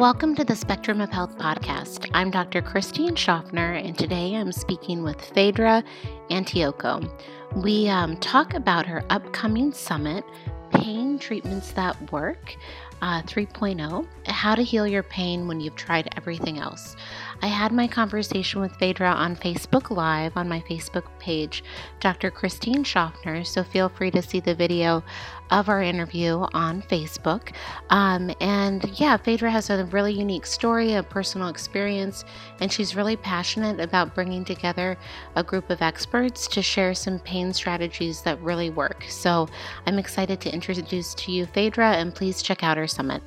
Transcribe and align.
Welcome 0.00 0.34
to 0.36 0.44
the 0.44 0.56
Spectrum 0.56 1.02
of 1.02 1.10
Health 1.10 1.36
podcast. 1.36 2.10
I'm 2.14 2.30
Dr. 2.30 2.62
Christine 2.62 3.14
Schaffner, 3.14 3.74
and 3.74 3.98
today 3.98 4.34
I'm 4.34 4.50
speaking 4.50 5.02
with 5.02 5.20
Phaedra 5.20 5.84
Antioco. 6.30 7.06
We 7.54 7.86
um, 7.90 8.16
talk 8.16 8.54
about 8.54 8.86
her 8.86 9.04
upcoming 9.10 9.74
summit, 9.74 10.24
Pain 10.72 11.18
Treatments 11.18 11.72
That 11.72 12.10
Work 12.10 12.56
uh, 13.02 13.22
3.0 13.22 14.06
How 14.26 14.54
to 14.54 14.62
Heal 14.62 14.86
Your 14.86 15.02
Pain 15.02 15.46
When 15.46 15.60
You've 15.60 15.76
Tried 15.76 16.08
Everything 16.16 16.58
Else. 16.58 16.96
I 17.42 17.46
had 17.46 17.72
my 17.72 17.86
conversation 17.86 18.60
with 18.60 18.76
Phaedra 18.76 19.08
on 19.08 19.34
Facebook 19.34 19.90
Live 19.90 20.36
on 20.36 20.46
my 20.46 20.60
Facebook 20.60 21.04
page, 21.18 21.64
Dr. 21.98 22.30
Christine 22.30 22.84
Schaffner. 22.84 23.44
So 23.44 23.62
feel 23.62 23.88
free 23.88 24.10
to 24.10 24.20
see 24.20 24.40
the 24.40 24.54
video 24.54 25.02
of 25.50 25.70
our 25.70 25.82
interview 25.82 26.46
on 26.52 26.82
Facebook. 26.82 27.52
Um, 27.88 28.30
and 28.40 28.90
yeah, 29.00 29.16
Phaedra 29.16 29.50
has 29.50 29.70
a 29.70 29.86
really 29.86 30.12
unique 30.12 30.44
story, 30.44 30.94
a 30.94 31.02
personal 31.02 31.48
experience, 31.48 32.24
and 32.60 32.70
she's 32.70 32.94
really 32.94 33.16
passionate 33.16 33.80
about 33.80 34.14
bringing 34.14 34.44
together 34.44 34.98
a 35.34 35.42
group 35.42 35.70
of 35.70 35.80
experts 35.80 36.46
to 36.48 36.60
share 36.60 36.94
some 36.94 37.18
pain 37.20 37.54
strategies 37.54 38.20
that 38.22 38.40
really 38.42 38.68
work. 38.68 39.04
So 39.08 39.48
I'm 39.86 39.98
excited 39.98 40.42
to 40.42 40.52
introduce 40.52 41.14
to 41.14 41.32
you 41.32 41.46
Phaedra, 41.46 41.92
and 41.92 42.14
please 42.14 42.42
check 42.42 42.62
out 42.62 42.76
our 42.76 42.86
summit. 42.86 43.22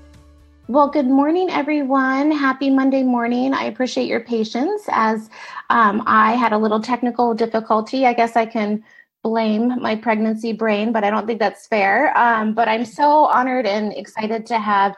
Well, 0.70 0.88
good 0.88 1.08
morning, 1.08 1.50
everyone. 1.50 2.32
Happy 2.32 2.70
Monday 2.70 3.04
morning. 3.04 3.54
I 3.54 3.66
appreciate 3.66 4.08
your 4.08 4.22
patience 4.22 4.84
as 4.90 5.30
um, 5.70 6.02
I 6.06 6.36
had 6.36 6.54
a 6.54 6.58
little 6.58 6.80
technical 6.80 7.34
difficulty. 7.34 8.06
I 8.06 8.14
guess 8.14 8.38
I 8.38 8.46
can 8.46 8.82
blame 9.24 9.82
my 9.82 9.98
pregnancy 9.98 10.54
brain, 10.54 10.94
but 10.94 11.04
I 11.04 11.10
don't 11.10 11.28
think 11.28 11.40
that's 11.40 11.68
fair. 11.68 12.18
Um, 12.18 12.54
but 12.54 12.70
I'm 12.70 12.86
so 12.86 13.26
honored 13.26 13.68
and 13.68 13.92
excited 13.92 14.46
to 14.46 14.58
have 14.58 14.96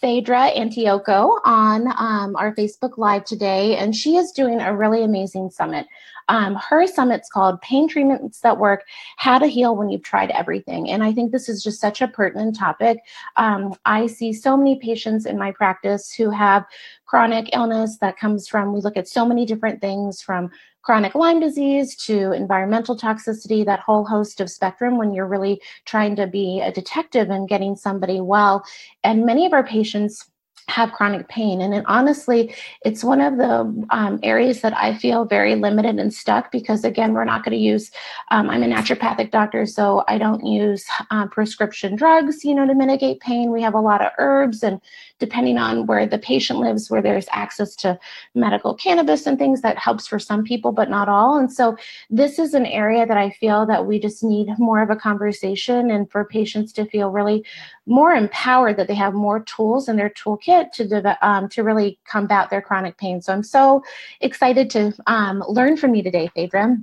Phaedra 0.00 0.52
Antioco 0.56 1.40
on 1.44 1.88
um, 1.98 2.36
our 2.36 2.54
Facebook 2.54 2.96
Live 2.96 3.24
today, 3.24 3.76
and 3.76 3.96
she 3.96 4.14
is 4.14 4.30
doing 4.30 4.60
a 4.60 4.76
really 4.76 5.02
amazing 5.02 5.50
summit. 5.50 5.88
Um, 6.28 6.54
her 6.56 6.86
summit's 6.86 7.30
called 7.30 7.60
Pain 7.62 7.88
Treatments 7.88 8.40
That 8.40 8.58
Work 8.58 8.84
How 9.16 9.38
to 9.38 9.46
Heal 9.46 9.76
When 9.76 9.88
You've 9.88 10.02
Tried 10.02 10.30
Everything. 10.30 10.90
And 10.90 11.02
I 11.02 11.12
think 11.12 11.32
this 11.32 11.48
is 11.48 11.62
just 11.62 11.80
such 11.80 12.02
a 12.02 12.08
pertinent 12.08 12.56
topic. 12.56 12.98
Um, 13.36 13.74
I 13.84 14.06
see 14.06 14.32
so 14.32 14.56
many 14.56 14.78
patients 14.78 15.26
in 15.26 15.38
my 15.38 15.52
practice 15.52 16.12
who 16.12 16.30
have 16.30 16.64
chronic 17.06 17.50
illness 17.52 17.98
that 18.00 18.18
comes 18.18 18.48
from, 18.48 18.72
we 18.72 18.80
look 18.80 18.96
at 18.96 19.08
so 19.08 19.24
many 19.24 19.46
different 19.46 19.80
things 19.80 20.20
from 20.20 20.50
chronic 20.82 21.14
Lyme 21.14 21.40
disease 21.40 21.94
to 21.96 22.32
environmental 22.32 22.96
toxicity, 22.96 23.64
that 23.64 23.80
whole 23.80 24.04
host 24.06 24.40
of 24.40 24.50
spectrum 24.50 24.96
when 24.96 25.12
you're 25.12 25.26
really 25.26 25.60
trying 25.84 26.16
to 26.16 26.26
be 26.26 26.60
a 26.60 26.72
detective 26.72 27.28
and 27.30 27.48
getting 27.48 27.76
somebody 27.76 28.20
well. 28.20 28.64
And 29.04 29.26
many 29.26 29.44
of 29.44 29.52
our 29.52 29.64
patients 29.64 30.30
have 30.68 30.92
chronic 30.92 31.28
pain. 31.28 31.60
And 31.60 31.74
it, 31.74 31.84
honestly, 31.86 32.54
it's 32.84 33.02
one 33.02 33.20
of 33.20 33.38
the 33.38 33.86
um, 33.90 34.20
areas 34.22 34.60
that 34.60 34.76
I 34.76 34.94
feel 34.94 35.24
very 35.24 35.54
limited 35.54 35.98
and 35.98 36.12
stuck 36.12 36.52
because, 36.52 36.84
again, 36.84 37.14
we're 37.14 37.24
not 37.24 37.44
going 37.44 37.56
to 37.56 37.62
use, 37.62 37.90
um, 38.30 38.50
I'm 38.50 38.62
a 38.62 38.66
naturopathic 38.66 39.30
doctor, 39.30 39.66
so 39.66 40.04
I 40.08 40.18
don't 40.18 40.44
use 40.44 40.84
uh, 41.10 41.26
prescription 41.26 41.96
drugs, 41.96 42.44
you 42.44 42.54
know, 42.54 42.66
to 42.66 42.74
mitigate 42.74 43.20
pain. 43.20 43.50
We 43.50 43.62
have 43.62 43.74
a 43.74 43.80
lot 43.80 44.04
of 44.04 44.12
herbs, 44.18 44.62
and 44.62 44.80
depending 45.18 45.58
on 45.58 45.86
where 45.86 46.06
the 46.06 46.18
patient 46.18 46.58
lives, 46.58 46.90
where 46.90 47.02
there's 47.02 47.26
access 47.32 47.74
to 47.76 47.98
medical 48.34 48.74
cannabis 48.74 49.26
and 49.26 49.38
things, 49.38 49.60
that 49.62 49.78
helps 49.78 50.06
for 50.06 50.18
some 50.18 50.44
people, 50.44 50.72
but 50.72 50.90
not 50.90 51.08
all. 51.08 51.38
And 51.38 51.52
so, 51.52 51.76
this 52.10 52.38
is 52.38 52.54
an 52.54 52.66
area 52.66 53.06
that 53.06 53.16
I 53.16 53.30
feel 53.30 53.66
that 53.66 53.86
we 53.86 53.98
just 53.98 54.22
need 54.22 54.48
more 54.58 54.82
of 54.82 54.90
a 54.90 54.96
conversation 54.96 55.90
and 55.90 56.10
for 56.10 56.24
patients 56.24 56.72
to 56.74 56.84
feel 56.84 57.10
really 57.10 57.44
more 57.86 58.12
empowered 58.12 58.76
that 58.76 58.88
they 58.88 58.94
have 58.94 59.14
more 59.14 59.40
tools 59.40 59.88
in 59.88 59.96
their 59.96 60.10
toolkit 60.10 60.72
to 60.72 61.26
um, 61.26 61.48
to 61.48 61.62
really 61.62 61.98
combat 62.04 62.50
their 62.50 62.62
chronic 62.62 62.96
pain. 62.98 63.20
So 63.20 63.32
I'm 63.32 63.42
so 63.42 63.82
excited 64.20 64.70
to 64.70 64.92
um, 65.06 65.42
learn 65.48 65.76
from 65.76 65.94
you 65.94 66.02
today, 66.02 66.30
Phaedra. 66.34 66.78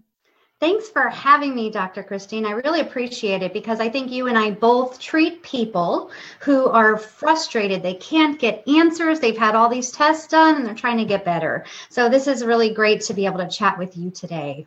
Thanks 0.61 0.87
for 0.87 1.09
having 1.09 1.53
me, 1.53 1.69
Dr. 1.69 2.01
Christine. 2.01 2.45
I 2.45 2.51
really 2.51 2.79
appreciate 2.79 3.43
it 3.43 3.51
because 3.51 3.81
I 3.81 3.89
think 3.89 4.09
you 4.09 4.27
and 4.27 4.37
I 4.37 4.51
both 4.51 4.99
treat 4.99 5.43
people 5.43 6.11
who 6.39 6.67
are 6.67 6.97
frustrated. 6.97 7.83
They 7.83 7.95
can't 7.95 8.39
get 8.39 8.65
answers. 8.67 9.19
They've 9.19 9.37
had 9.37 9.53
all 9.53 9.67
these 9.67 9.91
tests 9.91 10.27
done 10.27 10.55
and 10.55 10.65
they're 10.65 10.73
trying 10.73 10.97
to 10.97 11.05
get 11.05 11.25
better. 11.25 11.65
So, 11.89 12.07
this 12.07 12.25
is 12.27 12.45
really 12.45 12.73
great 12.73 13.01
to 13.01 13.13
be 13.13 13.25
able 13.25 13.39
to 13.39 13.49
chat 13.49 13.77
with 13.77 13.97
you 13.97 14.11
today. 14.11 14.65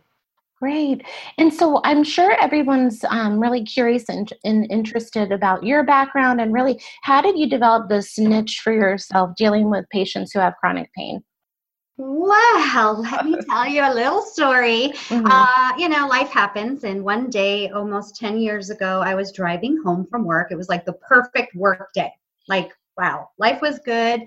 Great. 0.61 1.05
And 1.39 1.55
so 1.55 1.81
I'm 1.85 2.03
sure 2.03 2.33
everyone's 2.41 3.05
um, 3.05 3.39
really 3.39 3.65
curious 3.65 4.09
and, 4.09 4.31
and, 4.45 4.69
interested 4.73 5.31
about 5.31 5.63
your 5.63 5.85
background 5.85 6.41
and 6.41 6.53
really 6.53 6.83
how 7.03 7.21
did 7.21 7.39
you 7.39 7.49
develop 7.49 7.89
this 7.89 8.19
niche 8.19 8.61
for 8.63 8.73
yourself 8.73 9.37
dealing 9.37 9.71
with 9.71 9.89
patients 9.91 10.33
who 10.33 10.41
have 10.41 10.57
chronic 10.57 10.93
pain? 10.95 11.23
Well, 12.01 13.03
let 13.03 13.27
me 13.27 13.37
tell 13.51 13.67
you 13.67 13.83
a 13.83 13.93
little 13.93 14.23
story. 14.23 14.93
Mm-hmm. 15.09 15.27
Uh, 15.27 15.73
you 15.77 15.89
know, 15.89 16.07
life 16.07 16.31
happens. 16.31 16.85
And 16.85 17.05
one 17.05 17.29
day, 17.29 17.71
almost 17.71 18.17
10 18.17 18.39
years 18.41 18.71
ago, 18.71 19.03
I 19.05 19.17
was 19.17 19.33
driving 19.33 19.83
home 19.85 20.07
from 20.07 20.25
work. 20.25 20.53
It 20.53 20.57
was 20.57 20.69
like 20.69 20.85
the 20.85 20.93
perfect 20.93 21.57
work 21.57 21.91
day. 21.95 22.13
Like, 22.47 22.71
wow, 22.97 23.29
life 23.39 23.61
was 23.61 23.81
good. 23.81 24.21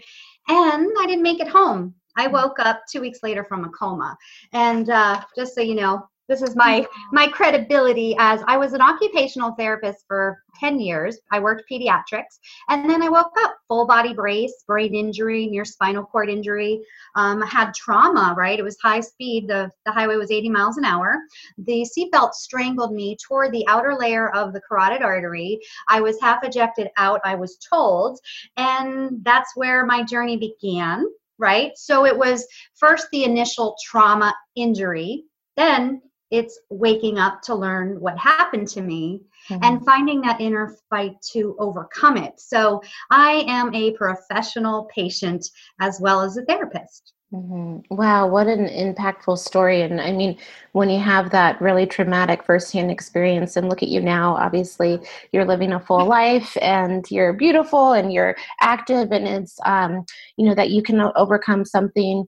And 0.49 0.91
I 0.99 1.05
didn't 1.07 1.23
make 1.23 1.39
it 1.39 1.47
home. 1.47 1.95
I 2.17 2.27
mm. 2.27 2.33
woke 2.33 2.59
up 2.59 2.81
two 2.91 2.99
weeks 2.99 3.19
later 3.23 3.45
from 3.45 3.63
a 3.63 3.69
coma. 3.69 4.17
And 4.51 4.89
uh, 4.89 5.21
just 5.33 5.55
so 5.55 5.61
you 5.61 5.75
know, 5.75 6.09
this 6.31 6.41
is 6.41 6.55
my 6.55 6.87
my 7.11 7.27
credibility 7.27 8.15
as 8.17 8.41
I 8.47 8.55
was 8.55 8.71
an 8.71 8.81
occupational 8.81 9.51
therapist 9.51 10.05
for 10.07 10.41
10 10.61 10.79
years. 10.79 11.19
I 11.29 11.41
worked 11.41 11.69
pediatrics, 11.69 12.39
and 12.69 12.89
then 12.89 13.03
I 13.03 13.09
woke 13.09 13.33
up 13.39 13.57
full 13.67 13.85
body 13.85 14.13
brace, 14.13 14.63
brain 14.65 14.95
injury, 14.95 15.47
near 15.47 15.65
spinal 15.65 16.05
cord 16.05 16.29
injury. 16.29 16.81
Um, 17.15 17.41
had 17.41 17.73
trauma. 17.73 18.33
Right, 18.37 18.57
it 18.57 18.63
was 18.63 18.77
high 18.81 19.01
speed. 19.01 19.49
the 19.49 19.69
The 19.85 19.91
highway 19.91 20.15
was 20.15 20.31
80 20.31 20.49
miles 20.49 20.77
an 20.77 20.85
hour. 20.85 21.17
The 21.57 21.85
seatbelt 21.85 22.33
strangled 22.33 22.93
me, 22.93 23.17
tore 23.27 23.51
the 23.51 23.67
outer 23.67 23.93
layer 23.93 24.33
of 24.33 24.53
the 24.53 24.61
carotid 24.61 25.01
artery. 25.01 25.59
I 25.89 25.99
was 25.99 26.21
half 26.21 26.45
ejected 26.45 26.87
out. 26.95 27.19
I 27.25 27.35
was 27.35 27.57
told, 27.57 28.19
and 28.55 29.19
that's 29.23 29.51
where 29.57 29.85
my 29.85 30.01
journey 30.01 30.37
began. 30.37 31.05
Right, 31.37 31.71
so 31.75 32.05
it 32.05 32.17
was 32.17 32.47
first 32.75 33.07
the 33.11 33.25
initial 33.25 33.75
trauma 33.83 34.33
injury, 34.55 35.25
then 35.57 36.01
it's 36.31 36.59
waking 36.69 37.19
up 37.19 37.41
to 37.43 37.55
learn 37.55 37.99
what 37.99 38.17
happened 38.17 38.67
to 38.69 38.81
me 38.81 39.21
mm-hmm. 39.49 39.63
and 39.63 39.85
finding 39.85 40.21
that 40.21 40.41
inner 40.41 40.75
fight 40.89 41.21
to 41.33 41.55
overcome 41.59 42.17
it. 42.17 42.39
So 42.39 42.81
I 43.09 43.43
am 43.47 43.73
a 43.75 43.91
professional 43.91 44.89
patient 44.95 45.45
as 45.79 45.99
well 45.99 46.21
as 46.21 46.37
a 46.37 46.45
therapist. 46.45 47.13
Mm-hmm. 47.33 47.95
Wow, 47.95 48.27
what 48.27 48.47
an 48.47 48.67
impactful 48.67 49.37
story. 49.37 49.83
And 49.83 50.01
I 50.01 50.11
mean, 50.11 50.37
when 50.73 50.89
you 50.89 50.99
have 50.99 51.31
that 51.31 51.61
really 51.61 51.85
traumatic 51.85 52.43
firsthand 52.43 52.91
experience, 52.91 53.55
and 53.55 53.69
look 53.69 53.81
at 53.81 53.87
you 53.87 54.01
now, 54.01 54.35
obviously, 54.35 54.99
you're 55.31 55.45
living 55.45 55.71
a 55.71 55.79
full 55.79 56.05
life 56.07 56.57
and 56.61 57.09
you're 57.09 57.31
beautiful 57.31 57.93
and 57.93 58.11
you're 58.11 58.35
active, 58.59 59.13
and 59.13 59.27
it's, 59.27 59.57
um, 59.65 60.05
you 60.35 60.45
know, 60.45 60.55
that 60.55 60.71
you 60.71 60.83
can 60.83 60.99
overcome 61.15 61.63
something 61.63 62.25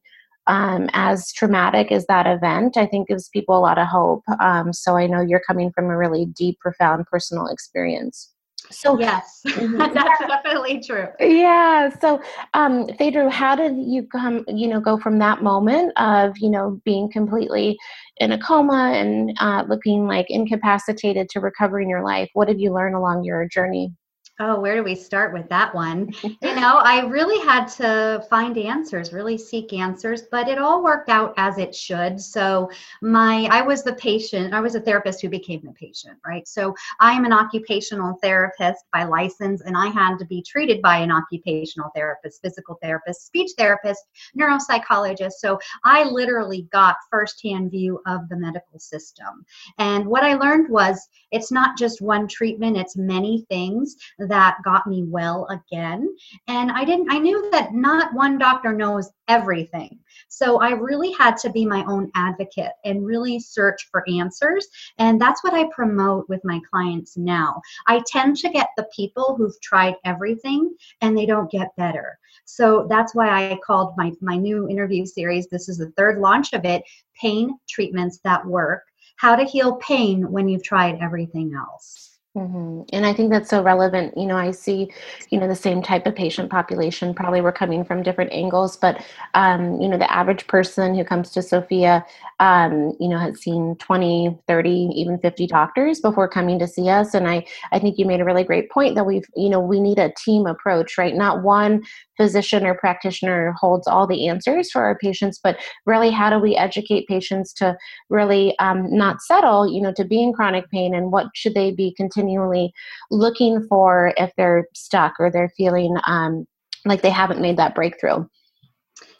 um, 0.47 0.89
as 0.93 1.31
traumatic 1.31 1.91
as 1.91 2.05
that 2.07 2.27
event, 2.27 2.77
I 2.77 2.85
think 2.85 3.07
gives 3.07 3.29
people 3.29 3.57
a 3.57 3.59
lot 3.59 3.77
of 3.77 3.87
hope. 3.87 4.23
Um, 4.39 4.73
so 4.73 4.97
I 4.97 5.07
know 5.07 5.21
you're 5.21 5.41
coming 5.45 5.71
from 5.71 5.85
a 5.85 5.97
really 5.97 6.25
deep, 6.25 6.59
profound 6.59 7.05
personal 7.07 7.47
experience. 7.47 8.33
So 8.71 8.99
yes, 8.99 9.41
mm-hmm. 9.47 9.77
that's 9.77 10.19
definitely 10.19 10.81
true. 10.81 11.07
Yeah. 11.19 11.89
So, 11.99 12.21
um, 12.53 12.87
Phaedra, 12.97 13.29
how 13.29 13.55
did 13.55 13.75
you 13.77 14.07
come? 14.07 14.45
You 14.47 14.67
know, 14.67 14.79
go 14.79 14.97
from 14.97 15.19
that 15.19 15.43
moment 15.43 15.91
of 15.97 16.37
you 16.37 16.49
know 16.49 16.81
being 16.85 17.11
completely 17.11 17.77
in 18.17 18.31
a 18.31 18.39
coma 18.39 18.93
and 18.95 19.35
uh, 19.39 19.63
looking 19.67 20.07
like 20.07 20.27
incapacitated 20.29 21.29
to 21.29 21.39
recovering 21.39 21.89
your 21.89 22.03
life. 22.03 22.29
What 22.33 22.47
did 22.47 22.59
you 22.59 22.73
learn 22.73 22.93
along 22.93 23.25
your 23.25 23.47
journey? 23.47 23.93
Oh, 24.39 24.59
where 24.59 24.75
do 24.75 24.83
we 24.83 24.95
start 24.95 25.31
with 25.31 25.47
that 25.49 25.75
one? 25.75 26.11
you 26.23 26.55
know, 26.55 26.77
I 26.77 27.05
really 27.05 27.39
had 27.45 27.67
to 27.77 28.25
find 28.31 28.57
answers, 28.57 29.13
really 29.13 29.37
seek 29.37 29.73
answers, 29.73 30.23
but 30.31 30.47
it 30.47 30.57
all 30.57 30.83
worked 30.83 31.09
out 31.09 31.35
as 31.37 31.59
it 31.59 31.75
should. 31.75 32.19
So, 32.19 32.71
my 33.03 33.47
I 33.51 33.61
was 33.61 33.83
the 33.83 33.93
patient, 33.93 34.51
I 34.51 34.59
was 34.59 34.73
a 34.73 34.79
therapist 34.79 35.21
who 35.21 35.29
became 35.29 35.61
the 35.63 35.71
patient, 35.73 36.17
right? 36.25 36.47
So, 36.47 36.73
I 36.99 37.11
am 37.11 37.25
an 37.25 37.31
occupational 37.31 38.17
therapist 38.23 38.85
by 38.91 39.03
license 39.03 39.61
and 39.61 39.77
I 39.77 39.89
had 39.89 40.17
to 40.17 40.25
be 40.25 40.41
treated 40.41 40.81
by 40.81 40.97
an 40.97 41.11
occupational 41.11 41.91
therapist, 41.93 42.41
physical 42.41 42.79
therapist, 42.81 43.27
speech 43.27 43.51
therapist, 43.55 44.03
neuropsychologist. 44.35 45.33
So, 45.33 45.59
I 45.83 46.05
literally 46.05 46.67
got 46.71 46.95
firsthand 47.11 47.69
view 47.69 48.01
of 48.07 48.27
the 48.29 48.37
medical 48.37 48.79
system. 48.79 49.45
And 49.77 50.07
what 50.07 50.23
I 50.23 50.33
learned 50.33 50.69
was 50.69 51.07
it's 51.31 51.51
not 51.51 51.77
just 51.77 52.01
one 52.01 52.27
treatment, 52.27 52.77
it's 52.77 52.97
many 52.97 53.45
things 53.47 53.95
that 54.27 54.57
got 54.63 54.87
me 54.87 55.03
well 55.03 55.47
again. 55.49 56.15
And 56.47 56.71
I 56.71 56.83
didn't, 56.83 57.11
I 57.11 57.19
knew 57.19 57.49
that 57.51 57.73
not 57.73 58.13
one 58.13 58.37
doctor 58.37 58.73
knows 58.73 59.09
everything. 59.27 59.99
So 60.27 60.59
I 60.59 60.71
really 60.71 61.11
had 61.13 61.37
to 61.37 61.49
be 61.49 61.65
my 61.65 61.83
own 61.85 62.11
advocate 62.15 62.71
and 62.85 63.05
really 63.05 63.39
search 63.39 63.87
for 63.91 64.03
answers. 64.09 64.67
And 64.97 65.19
that's 65.19 65.43
what 65.43 65.53
I 65.53 65.69
promote 65.73 66.27
with 66.29 66.43
my 66.43 66.59
clients 66.69 67.17
now. 67.17 67.61
I 67.87 68.01
tend 68.07 68.37
to 68.37 68.49
get 68.49 68.69
the 68.77 68.87
people 68.95 69.35
who've 69.35 69.59
tried 69.61 69.95
everything 70.05 70.75
and 71.01 71.17
they 71.17 71.25
don't 71.25 71.51
get 71.51 71.75
better. 71.77 72.19
So 72.45 72.87
that's 72.89 73.15
why 73.15 73.51
I 73.51 73.59
called 73.65 73.93
my, 73.97 74.11
my 74.21 74.35
new 74.35 74.67
interview 74.67 75.05
series, 75.05 75.47
this 75.47 75.69
is 75.69 75.77
the 75.77 75.91
third 75.91 76.19
launch 76.19 76.53
of 76.53 76.65
it, 76.65 76.83
Pain 77.19 77.57
Treatments 77.69 78.19
That 78.23 78.45
Work 78.45 78.83
How 79.15 79.35
to 79.35 79.45
Heal 79.45 79.75
Pain 79.77 80.31
When 80.31 80.47
You've 80.47 80.63
Tried 80.63 80.99
Everything 81.01 81.53
Else. 81.55 82.12
Mm-hmm. 82.35 82.81
And 82.91 83.05
I 83.05 83.13
think 83.13 83.31
that's 83.31 83.49
so 83.51 83.61
relevant. 83.61 84.17
You 84.17 84.25
know, 84.25 84.35
I 84.35 84.49
see, 84.49 84.91
you 85.29 85.39
know, 85.39 85.47
the 85.47 85.55
same 85.55 85.83
type 85.83 86.07
of 86.07 86.15
patient 86.15 86.49
population. 86.49 87.13
Probably 87.13 87.41
we're 87.41 87.51
coming 87.51 87.85
from 87.85 88.01
different 88.01 88.33
angles, 88.33 88.75
but 88.75 89.05
um, 89.35 89.79
you 89.79 89.87
know, 89.87 89.99
the 89.99 90.11
average 90.11 90.47
person 90.47 90.95
who 90.95 91.03
comes 91.03 91.29
to 91.31 91.43
Sophia, 91.43 92.03
um, 92.39 92.93
you 92.99 93.07
know, 93.07 93.19
has 93.19 93.39
seen 93.39 93.75
20, 93.75 94.35
30, 94.47 94.89
even 94.95 95.19
50 95.19 95.45
doctors 95.45 95.99
before 95.99 96.27
coming 96.27 96.57
to 96.57 96.67
see 96.67 96.89
us. 96.89 97.13
And 97.13 97.27
I, 97.27 97.45
I 97.71 97.77
think 97.77 97.99
you 97.99 98.05
made 98.05 98.19
a 98.19 98.25
really 98.25 98.43
great 98.43 98.71
point 98.71 98.95
that 98.95 99.05
we've, 99.05 99.27
you 99.35 99.49
know, 99.49 99.59
we 99.59 99.79
need 99.79 99.99
a 99.99 100.11
team 100.17 100.47
approach, 100.47 100.97
right? 100.97 101.13
Not 101.13 101.43
one 101.43 101.83
physician 102.17 102.65
or 102.65 102.75
practitioner 102.75 103.53
holds 103.59 103.87
all 103.87 104.07
the 104.07 104.27
answers 104.27 104.71
for 104.71 104.83
our 104.83 104.97
patients, 104.97 105.39
but 105.43 105.59
really, 105.85 106.09
how 106.09 106.31
do 106.31 106.39
we 106.39 106.55
educate 106.55 107.07
patients 107.07 107.53
to 107.53 107.77
really 108.09 108.57
um, 108.59 108.87
not 108.89 109.21
settle, 109.21 109.71
you 109.71 109.81
know, 109.81 109.93
to 109.93 110.03
be 110.03 110.21
in 110.21 110.33
chronic 110.33 110.69
pain, 110.71 110.95
and 110.95 111.11
what 111.11 111.27
should 111.35 111.53
they 111.53 111.71
be 111.71 111.93
continually 112.23 112.73
looking 113.11 113.65
for 113.67 114.13
if 114.17 114.31
they're 114.37 114.67
stuck 114.73 115.13
or 115.19 115.29
they're 115.29 115.53
feeling 115.57 115.95
um, 116.05 116.45
like 116.85 117.01
they 117.01 117.09
haven't 117.09 117.41
made 117.41 117.57
that 117.57 117.75
breakthrough. 117.75 118.25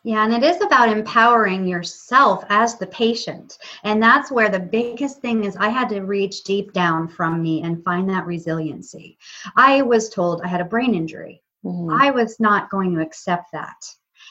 Yeah, 0.06 0.26
and 0.26 0.34
it 0.34 0.44
is 0.44 0.62
about 0.62 0.90
empowering 0.90 1.66
yourself 1.66 2.44
as 2.50 2.78
the 2.78 2.88
patient. 2.88 3.58
And 3.86 4.04
that's 4.04 4.32
where 4.32 4.50
the 4.50 4.60
biggest 4.60 5.22
thing 5.22 5.46
is 5.46 5.56
I 5.56 5.70
had 5.70 5.88
to 5.90 6.02
reach 6.02 6.44
deep 6.44 6.74
down 6.74 7.08
from 7.08 7.42
me 7.42 7.62
and 7.64 7.84
find 7.86 8.10
that 8.10 8.26
resiliency. 8.26 9.18
I 9.56 9.82
was 9.82 10.10
told 10.10 10.42
I 10.42 10.48
had 10.48 10.60
a 10.60 10.66
brain 10.66 10.94
injury. 10.94 11.42
Mm-hmm. 11.64 11.90
I 11.90 12.12
was 12.12 12.38
not 12.42 12.70
going 12.70 12.94
to 12.96 13.02
accept 13.02 13.54
that. 13.54 13.78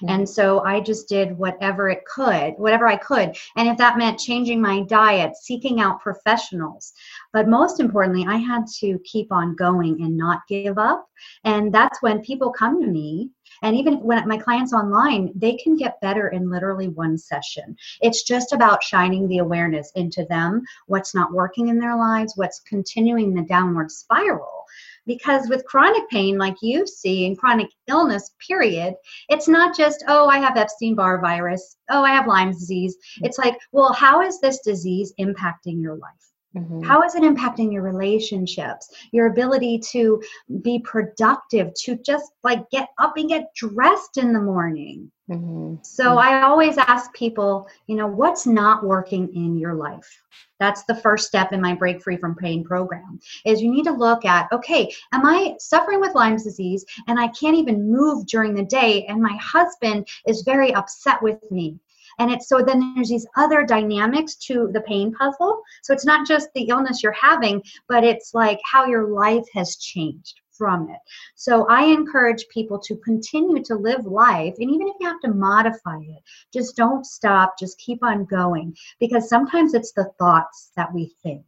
And 0.09 0.29
so 0.29 0.61
I 0.61 0.81
just 0.81 1.09
did 1.09 1.37
whatever 1.37 1.89
it 1.89 2.05
could, 2.05 2.55
whatever 2.57 2.87
I 2.87 2.97
could. 2.97 3.37
And 3.57 3.69
if 3.69 3.79
that 3.79 3.99
meant 3.99 4.19
changing 4.19 4.61
my 4.61 4.83
diet, 4.83 5.37
seeking 5.37 5.81
out 5.81 6.01
professionals. 6.01 6.93
But 7.33 7.49
most 7.49 7.81
importantly, 7.81 8.25
I 8.29 8.37
had 8.37 8.67
to 8.81 8.99
keep 9.05 9.33
on 9.33 9.55
going 9.55 10.03
and 10.03 10.17
not 10.17 10.41
give 10.49 10.79
up. 10.79 11.07
And 11.45 11.73
that's 11.73 12.03
when 12.03 12.23
people 12.23 12.51
come 12.51 12.81
to 12.81 12.87
me 12.87 13.31
and 13.63 13.77
even 13.77 14.01
when 14.01 14.27
my 14.27 14.37
clients 14.37 14.73
online, 14.73 15.33
they 15.37 15.55
can 15.55 15.77
get 15.77 16.01
better 16.01 16.29
in 16.29 16.51
literally 16.51 16.89
one 16.89 17.17
session. 17.17 17.77
It's 18.01 18.25
just 18.25 18.53
about 18.53 18.83
shining 18.83 19.29
the 19.29 19.39
awareness 19.39 19.93
into 19.95 20.25
them, 20.25 20.63
what's 20.87 21.15
not 21.15 21.33
working 21.33 21.69
in 21.69 21.79
their 21.79 21.97
lives, 21.97 22.33
what's 22.37 22.61
continuing 22.61 23.35
the 23.35 23.43
downward 23.43 23.91
spiral 23.91 24.65
because 25.07 25.49
with 25.49 25.65
chronic 25.65 26.09
pain 26.11 26.39
like 26.39 26.57
you 26.63 26.87
see 26.87 27.25
in 27.27 27.37
chronic 27.37 27.69
illness 27.89 28.33
period 28.47 28.95
it's 29.29 29.49
not 29.49 29.77
just 29.77 30.05
oh 30.09 30.29
i 30.29 30.39
have 30.39 30.57
epstein-barr 30.57 31.21
virus. 31.21 31.77
Oh 31.91 32.03
i 32.03 32.11
have 32.11 32.27
lyme 32.27 32.53
disease. 32.53 32.97
Mm. 32.97 33.27
It's 33.27 33.39
like 33.39 33.57
well 33.73 33.93
how 33.93 34.23
is 34.23 34.41
this 34.41 34.61
disease 34.61 35.13
impacting 35.19 35.81
your 35.81 35.97
life 35.97 36.32
Mm-hmm. 36.57 36.83
How 36.83 37.03
is 37.03 37.15
it 37.15 37.23
impacting 37.23 37.73
your 37.73 37.83
relationships, 37.83 38.91
your 39.13 39.27
ability 39.27 39.79
to 39.91 40.23
be 40.61 40.79
productive, 40.81 41.73
to 41.83 41.97
just 41.97 42.33
like 42.45 42.69
get 42.71 42.89
up 42.99 43.17
and 43.17 43.29
get 43.29 43.55
dressed 43.55 44.19
in 44.19 44.33
the 44.33 44.41
morning? 44.41 45.11
Mm-hmm. 45.31 45.77
So 45.83 46.05
mm-hmm. 46.05 46.19
I 46.19 46.43
always 46.43 46.77
ask 46.77 47.13
people, 47.15 47.69
you 47.87 47.97
know, 47.97 48.07
what's 48.07 48.47
not 48.47 48.85
working 48.85 49.35
in 49.35 49.57
your 49.57 49.75
life? 49.75 50.23
That's 50.61 50.85
the 50.85 50.95
first 50.95 51.27
step 51.27 51.53
in 51.53 51.61
my 51.61 51.75
Break 51.75 52.03
Free 52.03 52.17
from 52.17 52.35
Pain 52.35 52.65
program. 52.65 53.19
Is 53.47 53.63
you 53.63 53.71
need 53.71 53.85
to 53.85 53.93
look 53.93 54.25
at, 54.25 54.49
okay, 54.53 54.93
am 55.13 55.25
I 55.25 55.57
suffering 55.59 56.01
with 56.01 56.15
Lyme's 56.15 56.45
disease 56.45 56.85
and 57.09 57.19
I 57.19 57.29
can't 57.29 57.57
even 57.57 57.91
move 57.91 58.27
during 58.27 58.55
the 58.55 58.65
day 58.65 59.07
and 59.07 59.23
my 59.23 59.37
husband 59.41 60.07
is 60.27 60.43
very 60.43 60.75
upset 60.75 61.23
with 61.23 61.39
me. 61.51 61.79
And 62.19 62.31
it's 62.31 62.49
so 62.49 62.63
then 62.63 62.95
there's 62.95 63.09
these 63.09 63.27
other 63.37 63.65
dynamics 63.65 64.35
to 64.47 64.69
the 64.73 64.83
pain 64.83 65.13
puzzle. 65.13 65.63
So 65.83 65.93
it's 65.93 66.07
not 66.07 66.27
just 66.27 66.49
the 66.55 66.69
illness 66.69 67.03
you're 67.03 67.13
having, 67.13 67.63
but 67.89 68.05
it's 68.05 68.35
like 68.35 68.61
how 68.65 68.87
your 68.87 69.09
life 69.09 69.47
has 69.55 69.77
changed 69.77 70.41
from 70.53 70.89
it. 70.91 70.99
So 71.35 71.67
I 71.69 71.85
encourage 71.85 72.47
people 72.49 72.79
to 72.81 72.97
continue 72.97 73.63
to 73.65 73.75
live 73.75 74.05
life, 74.05 74.55
and 74.59 74.71
even 74.71 74.87
if 74.87 74.95
you 75.01 75.09
have 75.09 75.21
to 75.23 75.33
modify 75.35 75.99
it, 75.99 76.23
just 76.53 76.77
don't 76.77 77.07
stop, 77.07 77.59
just 77.59 77.79
keep 77.79 78.05
on 78.05 78.27
going. 78.27 78.77
Because 79.01 79.29
sometimes 79.29 79.75
it's 79.75 79.93
the 79.93 80.13
thoughts 80.19 80.71
that 80.77 80.93
we 80.93 81.15
think 81.23 81.45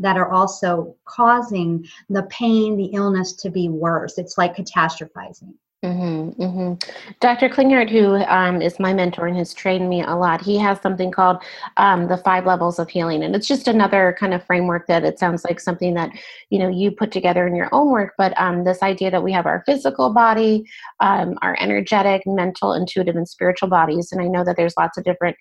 that 0.00 0.16
are 0.16 0.30
also 0.30 0.96
causing 1.04 1.86
the 2.08 2.24
pain, 2.24 2.76
the 2.76 2.92
illness 2.94 3.32
to 3.32 3.50
be 3.50 3.68
worse. 3.68 4.18
It's 4.18 4.38
like 4.38 4.56
catastrophizing. 4.56 5.54
Mm-hmm, 5.84 6.42
mm-hmm. 6.42 7.14
Dr. 7.20 7.50
Klinghardt, 7.50 7.90
who 7.90 8.14
um, 8.32 8.62
is 8.62 8.80
my 8.80 8.94
mentor 8.94 9.26
and 9.26 9.36
has 9.36 9.52
trained 9.52 9.90
me 9.90 10.02
a 10.02 10.14
lot, 10.14 10.40
he 10.40 10.56
has 10.56 10.80
something 10.80 11.10
called 11.10 11.42
um, 11.76 12.08
the 12.08 12.16
five 12.16 12.46
levels 12.46 12.78
of 12.78 12.88
healing, 12.88 13.22
and 13.22 13.36
it's 13.36 13.46
just 13.46 13.68
another 13.68 14.16
kind 14.18 14.32
of 14.32 14.42
framework 14.46 14.86
that 14.86 15.04
it 15.04 15.18
sounds 15.18 15.44
like 15.44 15.60
something 15.60 15.92
that 15.92 16.10
you 16.48 16.58
know 16.58 16.70
you 16.70 16.90
put 16.90 17.12
together 17.12 17.46
in 17.46 17.54
your 17.54 17.68
own 17.70 17.90
work. 17.90 18.14
But 18.16 18.32
um, 18.40 18.64
this 18.64 18.82
idea 18.82 19.10
that 19.10 19.22
we 19.22 19.30
have 19.32 19.44
our 19.44 19.62
physical 19.66 20.10
body, 20.14 20.64
um, 21.00 21.38
our 21.42 21.54
energetic, 21.60 22.22
mental, 22.24 22.72
intuitive, 22.72 23.16
and 23.16 23.28
spiritual 23.28 23.68
bodies, 23.68 24.10
and 24.10 24.22
I 24.22 24.26
know 24.26 24.42
that 24.42 24.56
there's 24.56 24.78
lots 24.78 24.96
of 24.96 25.04
different 25.04 25.36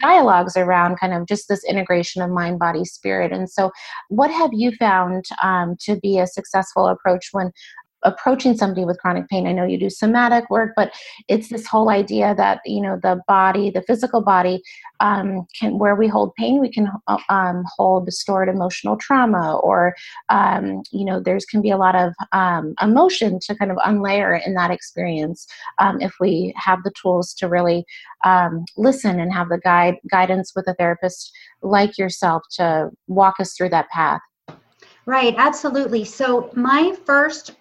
dialogues 0.00 0.56
around 0.56 0.98
kind 0.98 1.14
of 1.14 1.28
just 1.28 1.46
this 1.46 1.62
integration 1.62 2.20
of 2.20 2.30
mind, 2.30 2.58
body, 2.58 2.84
spirit. 2.84 3.30
And 3.30 3.48
so, 3.48 3.70
what 4.08 4.32
have 4.32 4.50
you 4.52 4.72
found 4.72 5.24
um, 5.40 5.76
to 5.82 5.94
be 6.00 6.18
a 6.18 6.26
successful 6.26 6.88
approach 6.88 7.28
when 7.30 7.52
approaching 8.04 8.56
somebody 8.56 8.84
with 8.84 8.98
chronic 8.98 9.28
pain 9.28 9.46
i 9.46 9.52
know 9.52 9.64
you 9.64 9.78
do 9.78 9.90
somatic 9.90 10.48
work 10.50 10.72
but 10.76 10.92
it's 11.28 11.48
this 11.48 11.66
whole 11.66 11.88
idea 11.90 12.34
that 12.34 12.60
you 12.64 12.80
know 12.80 12.98
the 13.02 13.20
body 13.26 13.70
the 13.70 13.82
physical 13.82 14.20
body 14.22 14.62
um, 15.00 15.46
can 15.58 15.78
where 15.78 15.94
we 15.94 16.06
hold 16.06 16.34
pain 16.34 16.60
we 16.60 16.70
can 16.70 16.88
uh, 17.08 17.18
um, 17.28 17.64
hold 17.76 18.10
stored 18.12 18.48
emotional 18.48 18.96
trauma 18.96 19.56
or 19.58 19.94
um, 20.28 20.82
you 20.92 21.04
know 21.04 21.20
there's 21.20 21.44
can 21.44 21.60
be 21.60 21.70
a 21.70 21.76
lot 21.76 21.94
of 21.94 22.12
um, 22.32 22.74
emotion 22.80 23.38
to 23.40 23.54
kind 23.54 23.70
of 23.70 23.76
unlayer 23.78 24.40
in 24.46 24.54
that 24.54 24.70
experience 24.70 25.46
um, 25.78 26.00
if 26.00 26.14
we 26.20 26.54
have 26.56 26.82
the 26.84 26.92
tools 27.00 27.34
to 27.34 27.48
really 27.48 27.84
um, 28.24 28.64
listen 28.76 29.20
and 29.20 29.32
have 29.32 29.48
the 29.48 29.58
guide 29.58 29.96
guidance 30.10 30.52
with 30.54 30.66
a 30.68 30.74
therapist 30.74 31.32
like 31.62 31.98
yourself 31.98 32.42
to 32.50 32.90
walk 33.08 33.40
us 33.40 33.54
through 33.54 33.68
that 33.68 33.88
path 33.90 34.20
Right, 35.06 35.34
absolutely. 35.36 36.04
So, 36.04 36.50
my 36.54 36.96
first 37.04 37.56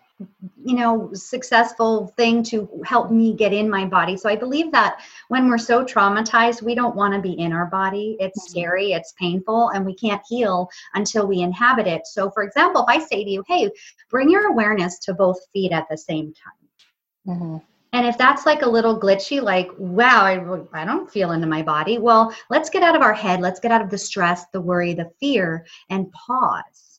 you 0.63 0.75
know 0.75 1.09
successful 1.13 2.07
thing 2.17 2.43
to 2.43 2.69
help 2.85 3.11
me 3.11 3.33
get 3.33 3.53
in 3.53 3.69
my 3.69 3.85
body 3.85 4.17
so 4.17 4.29
i 4.29 4.35
believe 4.35 4.71
that 4.71 4.99
when 5.27 5.47
we're 5.47 5.57
so 5.57 5.83
traumatized 5.83 6.61
we 6.61 6.75
don't 6.75 6.95
want 6.95 7.13
to 7.13 7.19
be 7.19 7.33
in 7.33 7.53
our 7.53 7.65
body 7.67 8.17
it's 8.19 8.41
mm-hmm. 8.41 8.51
scary 8.51 8.93
it's 8.93 9.13
painful 9.19 9.69
and 9.69 9.85
we 9.85 9.93
can't 9.95 10.21
heal 10.27 10.69
until 10.95 11.27
we 11.27 11.41
inhabit 11.41 11.87
it 11.87 12.05
so 12.05 12.29
for 12.29 12.43
example 12.43 12.85
if 12.87 12.95
i 12.95 13.03
say 13.03 13.23
to 13.23 13.29
you 13.29 13.43
hey 13.47 13.69
bring 14.09 14.29
your 14.29 14.47
awareness 14.47 14.99
to 14.99 15.13
both 15.13 15.39
feet 15.51 15.71
at 15.71 15.87
the 15.89 15.97
same 15.97 16.33
time 16.33 17.35
mm-hmm. 17.35 17.57
And 17.95 18.07
if 18.07 18.17
that's 18.17 18.47
like 18.47 18.63
a 18.63 18.69
little 18.69 18.99
glitchy, 18.99 19.39
like, 19.39 19.69
wow, 19.77 20.23
I, 20.23 20.81
I 20.81 20.83
don't 20.83 21.09
feel 21.11 21.31
into 21.31 21.45
my 21.45 21.61
body, 21.61 21.99
well, 21.99 22.33
let's 22.49 22.71
get 22.71 22.81
out 22.81 22.95
of 22.95 23.03
our 23.03 23.13
head. 23.13 23.39
Let's 23.39 23.59
get 23.59 23.71
out 23.71 23.83
of 23.83 23.91
the 23.91 23.99
stress, 23.99 24.45
the 24.51 24.59
worry, 24.59 24.95
the 24.95 25.11
fear, 25.19 25.67
and 25.91 26.11
pause 26.11 26.92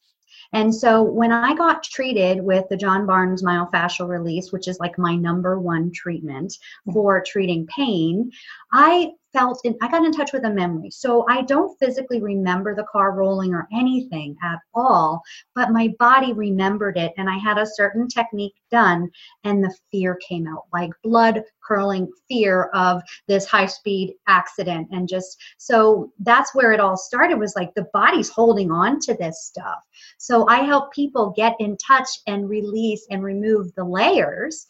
and 0.54 0.72
so 0.72 1.02
when 1.02 1.32
I 1.32 1.54
got 1.54 1.82
treated 1.82 2.40
with 2.42 2.68
the 2.68 2.76
John 2.76 3.06
Barnes 3.06 3.42
myofascial 3.42 4.08
release, 4.08 4.52
which 4.52 4.68
is 4.68 4.78
like 4.78 4.96
my 4.96 5.16
number 5.16 5.58
one 5.58 5.90
treatment 5.90 6.58
mm. 6.88 6.92
for 6.92 7.22
treating 7.26 7.66
pain, 7.66 8.30
I 8.74 9.12
felt 9.34 9.60
in, 9.64 9.76
I 9.82 9.90
got 9.90 10.04
in 10.04 10.12
touch 10.12 10.32
with 10.32 10.44
a 10.44 10.50
memory. 10.50 10.90
So 10.90 11.26
I 11.28 11.42
don't 11.42 11.76
physically 11.78 12.22
remember 12.22 12.74
the 12.74 12.86
car 12.90 13.12
rolling 13.12 13.52
or 13.52 13.68
anything 13.72 14.36
at 14.42 14.58
all, 14.74 15.20
but 15.54 15.72
my 15.72 15.92
body 15.98 16.32
remembered 16.32 16.96
it 16.96 17.12
and 17.18 17.28
I 17.28 17.36
had 17.36 17.58
a 17.58 17.66
certain 17.66 18.08
technique 18.08 18.54
done 18.70 19.10
and 19.42 19.62
the 19.62 19.74
fear 19.90 20.18
came 20.26 20.46
out 20.46 20.64
like 20.72 20.90
blood 21.02 21.42
curling 21.64 22.10
fear 22.28 22.64
of 22.74 23.02
this 23.28 23.46
high 23.46 23.66
speed 23.66 24.14
accident 24.28 24.88
and 24.90 25.08
just 25.08 25.40
so 25.58 26.12
that's 26.20 26.54
where 26.54 26.72
it 26.72 26.80
all 26.80 26.96
started 26.96 27.38
was 27.38 27.54
like 27.56 27.72
the 27.74 27.86
body's 27.92 28.28
holding 28.28 28.70
on 28.70 29.00
to 29.00 29.14
this 29.14 29.44
stuff. 29.44 29.78
So 30.18 30.46
I 30.48 30.58
help 30.58 30.92
people 30.92 31.32
get 31.36 31.54
in 31.60 31.76
touch 31.76 32.08
and 32.26 32.48
release 32.48 33.06
and 33.10 33.22
remove 33.22 33.74
the 33.74 33.84
layers 33.84 34.66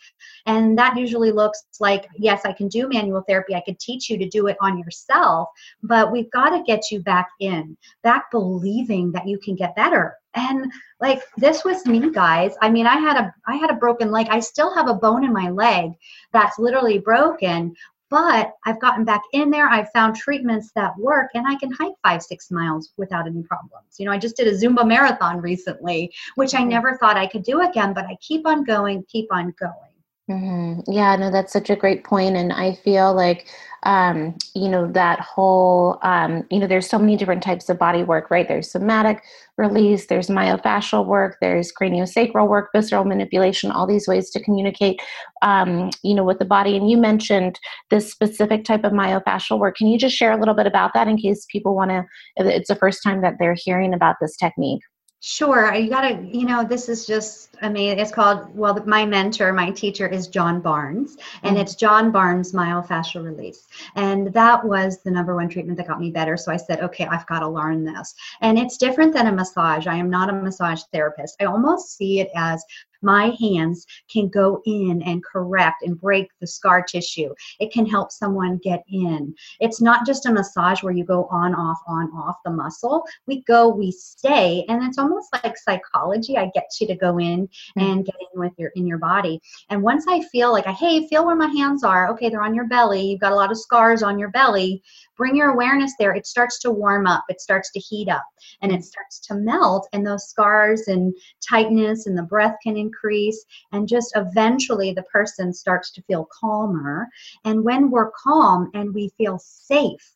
and 0.47 0.79
that 0.79 0.97
usually 0.97 1.33
looks 1.33 1.65
like 1.81 2.07
yes, 2.17 2.43
I 2.45 2.53
can 2.53 2.69
do 2.69 2.89
manual 2.89 3.25
therapy. 3.27 3.55
I 3.55 3.63
could 3.65 3.79
teach 3.79 3.94
you 4.09 4.17
to 4.19 4.29
do 4.29 4.47
it 4.47 4.55
it 4.55 4.65
on 4.65 4.79
yourself, 4.79 5.49
but 5.83 6.11
we've 6.11 6.31
got 6.31 6.51
to 6.51 6.63
get 6.65 6.91
you 6.91 7.01
back 7.01 7.29
in, 7.41 7.77
back 8.03 8.31
believing 8.31 9.13
that 9.13 9.29
you 9.29 9.39
can 9.39 9.55
get 9.55 9.77
better 9.77 10.17
and 10.37 10.71
like 11.01 11.23
this 11.37 11.65
was 11.65 11.87
me 11.87 12.11
guys 12.11 12.55
i 12.61 12.69
mean 12.69 12.89
i 12.89 12.97
had 12.97 13.17
a 13.17 13.33
i 13.47 13.55
had 13.55 13.71
a 13.71 13.75
broken 13.75 14.11
leg 14.11 14.27
i 14.31 14.41
still 14.41 14.75
have 14.75 14.89
a 14.89 14.95
bone 14.95 15.23
in 15.23 15.33
my 15.33 15.49
leg 15.49 15.93
that's 16.33 16.59
literally 16.59 16.99
broken 16.99 17.73
but 18.11 18.53
I've 18.65 18.81
gotten 18.81 19.05
back 19.05 19.23
in 19.33 19.51
there. 19.51 19.67
I've 19.67 19.91
found 19.91 20.15
treatments 20.15 20.71
that 20.77 20.97
work 20.99 21.31
and 21.35 21.49
I 21.49 21.57
can 21.57 21.73
hike 21.73 21.95
five, 22.05 22.23
six 22.23 22.49
miles 22.49 22.93
without 22.97 23.27
any 23.27 23.43
problems. 23.43 23.97
You 23.99 24.07
know, 24.07 24.13
I 24.13 24.19
just 24.19 24.37
did 24.37 24.47
a 24.47 24.53
Zumba 24.53 24.87
marathon 24.87 25.41
recently, 25.41 26.13
which 26.37 26.55
I 26.55 26.61
mm-hmm. 26.61 26.69
never 26.69 26.97
thought 26.99 27.17
I 27.17 27.27
could 27.27 27.43
do 27.43 27.63
again, 27.63 27.93
but 27.93 28.05
I 28.05 28.17
keep 28.21 28.47
on 28.47 28.63
going, 28.63 29.05
keep 29.09 29.33
on 29.33 29.53
going. 29.59 29.95
Mm-hmm. 30.31 30.91
Yeah, 30.91 31.17
no, 31.17 31.31
that's 31.31 31.53
such 31.53 31.69
a 31.69 31.77
great 31.77 32.03
point, 32.03 32.37
and 32.37 32.51
I 32.51 32.75
feel 32.75 33.13
like 33.15 33.47
um, 33.85 34.37
you 34.55 34.69
know 34.69 34.91
that 34.93 35.21
whole 35.21 35.99
um, 36.03 36.45
you 36.51 36.59
know 36.59 36.67
there's 36.67 36.89
so 36.89 36.99
many 36.99 37.17
different 37.17 37.43
types 37.43 37.69
of 37.69 37.79
body 37.79 38.03
work, 38.03 38.31
right? 38.31 38.49
There's 38.49 38.71
somatic 38.71 39.23
release, 39.57 40.07
there's 40.07 40.29
myofascial 40.29 41.07
work, 41.07 41.37
there's 41.41 41.73
craniosacral 41.73 42.49
work, 42.49 42.71
visceral 42.75 43.05
manipulation, 43.05 43.71
all 43.71 43.87
these 43.87 44.09
ways 44.09 44.31
to 44.31 44.43
communicate, 44.43 45.01
um, 45.43 45.91
you 46.03 46.15
know, 46.15 46.25
with 46.25 46.39
the 46.39 46.45
body. 46.45 46.77
And 46.77 46.91
you 46.91 46.97
mentioned 46.97 47.61
this 47.91 48.11
specific 48.11 48.65
type 48.65 48.85
of 48.85 48.93
myofascial 48.93 49.59
work. 49.59 49.77
Can 49.77 49.87
you 49.87 49.99
just 49.99 50.17
share 50.17 50.33
a 50.33 50.39
little 50.39 50.55
bit 50.55 50.67
about 50.67 50.93
that 50.95 51.09
in 51.09 51.17
case 51.17 51.47
people 51.51 51.75
want 51.75 51.91
to? 51.91 52.05
It's 52.37 52.69
the 52.69 52.77
first 52.77 53.03
time 53.03 53.21
that 53.23 53.35
they're 53.39 53.57
hearing 53.57 53.95
about 53.95 54.17
this 54.21 54.37
technique. 54.37 54.83
Sure. 55.27 55.73
You 55.73 55.89
got 55.89 56.03
to, 56.03 56.23
you 56.37 56.45
know, 56.45 56.65
this 56.65 56.87
is 56.91 57.07
just, 57.07 57.57
I 57.63 57.71
mean, 57.71 57.99
it's 57.99 58.11
called, 58.11 58.55
well, 58.55 58.79
my 58.85 59.07
mentor, 59.07 59.55
my 59.55 59.71
teacher 59.71 60.07
is 60.07 60.29
John 60.29 60.61
Barnes, 60.61 61.17
and 61.43 61.57
mm 61.57 61.61
it's 61.61 61.77
John 61.77 62.13
Barnes 62.13 62.53
myofascial 62.53 63.25
release. 63.25 63.67
And 63.97 64.35
that 64.35 64.63
was 64.63 64.99
the 65.03 65.11
number 65.11 65.35
one 65.35 65.49
treatment 65.49 65.79
that 65.79 65.89
got 65.89 65.99
me 65.99 66.11
better. 66.11 66.37
So 66.37 66.53
I 66.53 66.59
said, 66.59 66.83
okay, 66.83 67.07
I've 67.07 67.27
got 67.27 67.39
to 67.39 67.49
learn 67.49 67.85
this. 67.85 68.15
And 68.43 68.59
it's 68.59 68.77
different 68.77 69.15
than 69.15 69.29
a 69.29 69.33
massage. 69.33 69.87
I 69.87 69.97
am 69.97 70.11
not 70.11 70.29
a 70.29 70.35
massage 70.35 70.83
therapist. 70.93 71.37
I 71.41 71.47
almost 71.47 71.97
see 71.97 72.21
it 72.21 72.29
as 72.37 72.63
my 73.05 73.37
hands 73.41 73.87
can 74.11 74.29
go 74.29 74.61
in 74.67 75.03
and 75.03 75.25
correct 75.25 75.83
and 75.83 76.01
break 76.01 76.29
the 76.41 76.47
scar 76.47 76.83
tissue. 76.83 77.35
It 77.61 77.73
can 77.73 77.87
help 77.87 78.11
someone 78.11 78.59
get 78.63 78.83
in. 78.89 79.35
It's 79.61 79.81
not 79.81 80.07
just 80.07 80.27
a 80.27 80.33
massage 80.33 80.83
where 80.83 80.93
you 80.93 81.05
go 81.05 81.27
on, 81.31 81.55
off, 81.55 81.79
on, 81.87 82.11
off 82.13 82.37
the 82.45 82.51
muscle. 82.51 83.05
We 83.27 83.43
go, 83.43 83.69
we 83.69 83.91
stay, 83.93 84.65
and 84.69 84.83
it's 84.83 84.99
almost 84.99 85.33
like 85.33 85.57
psychology. 85.57 86.37
I 86.37 86.51
get 86.55 86.71
you 86.81 86.87
to 86.89 86.97
go 86.97 87.19
in 87.19 87.47
mm-hmm. 87.47 87.81
and 87.81 88.05
get 88.05 88.17
in 88.21 88.41
with 88.41 88.53
your 88.57 88.71
in 88.75 88.87
your 88.87 88.99
body. 88.99 89.41
And 89.71 89.83
once 89.83 90.07
I 90.09 90.23
feel 90.33 90.53
like, 90.53 90.67
I, 90.67 90.73
hey, 90.73 91.07
feel 91.09 91.27
where 91.27 91.37
my 91.37 91.49
hands 91.49 91.85
are. 91.85 92.11
Okay, 92.11 92.29
they're 92.29 92.43
on 92.43 92.55
your 92.55 92.67
belly. 92.67 93.03
You've 93.03 93.21
got 93.21 93.33
a 93.33 93.37
lot 93.37 93.51
of 93.51 93.59
scars 93.59 94.03
on 94.03 94.19
your 94.19 94.31
belly 94.31 94.83
bring 95.17 95.37
your 95.37 95.51
awareness 95.51 95.93
there, 95.99 96.15
it 96.15 96.27
starts 96.27 96.59
to 96.61 96.71
warm 96.71 97.07
up, 97.07 97.25
it 97.29 97.41
starts 97.41 97.71
to 97.73 97.81
heat 97.81 98.09
up, 98.09 98.25
and 98.63 98.73
it 98.73 98.85
starts 98.85 99.21
to 99.21 99.35
melt, 99.35 99.89
and 99.93 100.07
those 100.07 100.29
scars 100.29 100.89
and 100.89 101.15
tightness 101.47 102.07
and 102.07 102.17
the 102.17 102.23
breath 102.23 102.57
can 102.63 102.77
increase, 102.77 103.45
and 103.73 103.89
just 103.89 104.13
eventually 104.17 104.93
the 104.93 105.03
person 105.05 105.53
starts 105.53 105.91
to 105.93 106.03
feel 106.03 106.29
calmer. 106.41 107.09
And 107.45 107.65
when 107.65 107.91
we're 107.91 108.11
calm 108.11 108.71
and 108.75 108.95
we 108.95 109.11
feel 109.17 109.39
safe, 109.39 110.13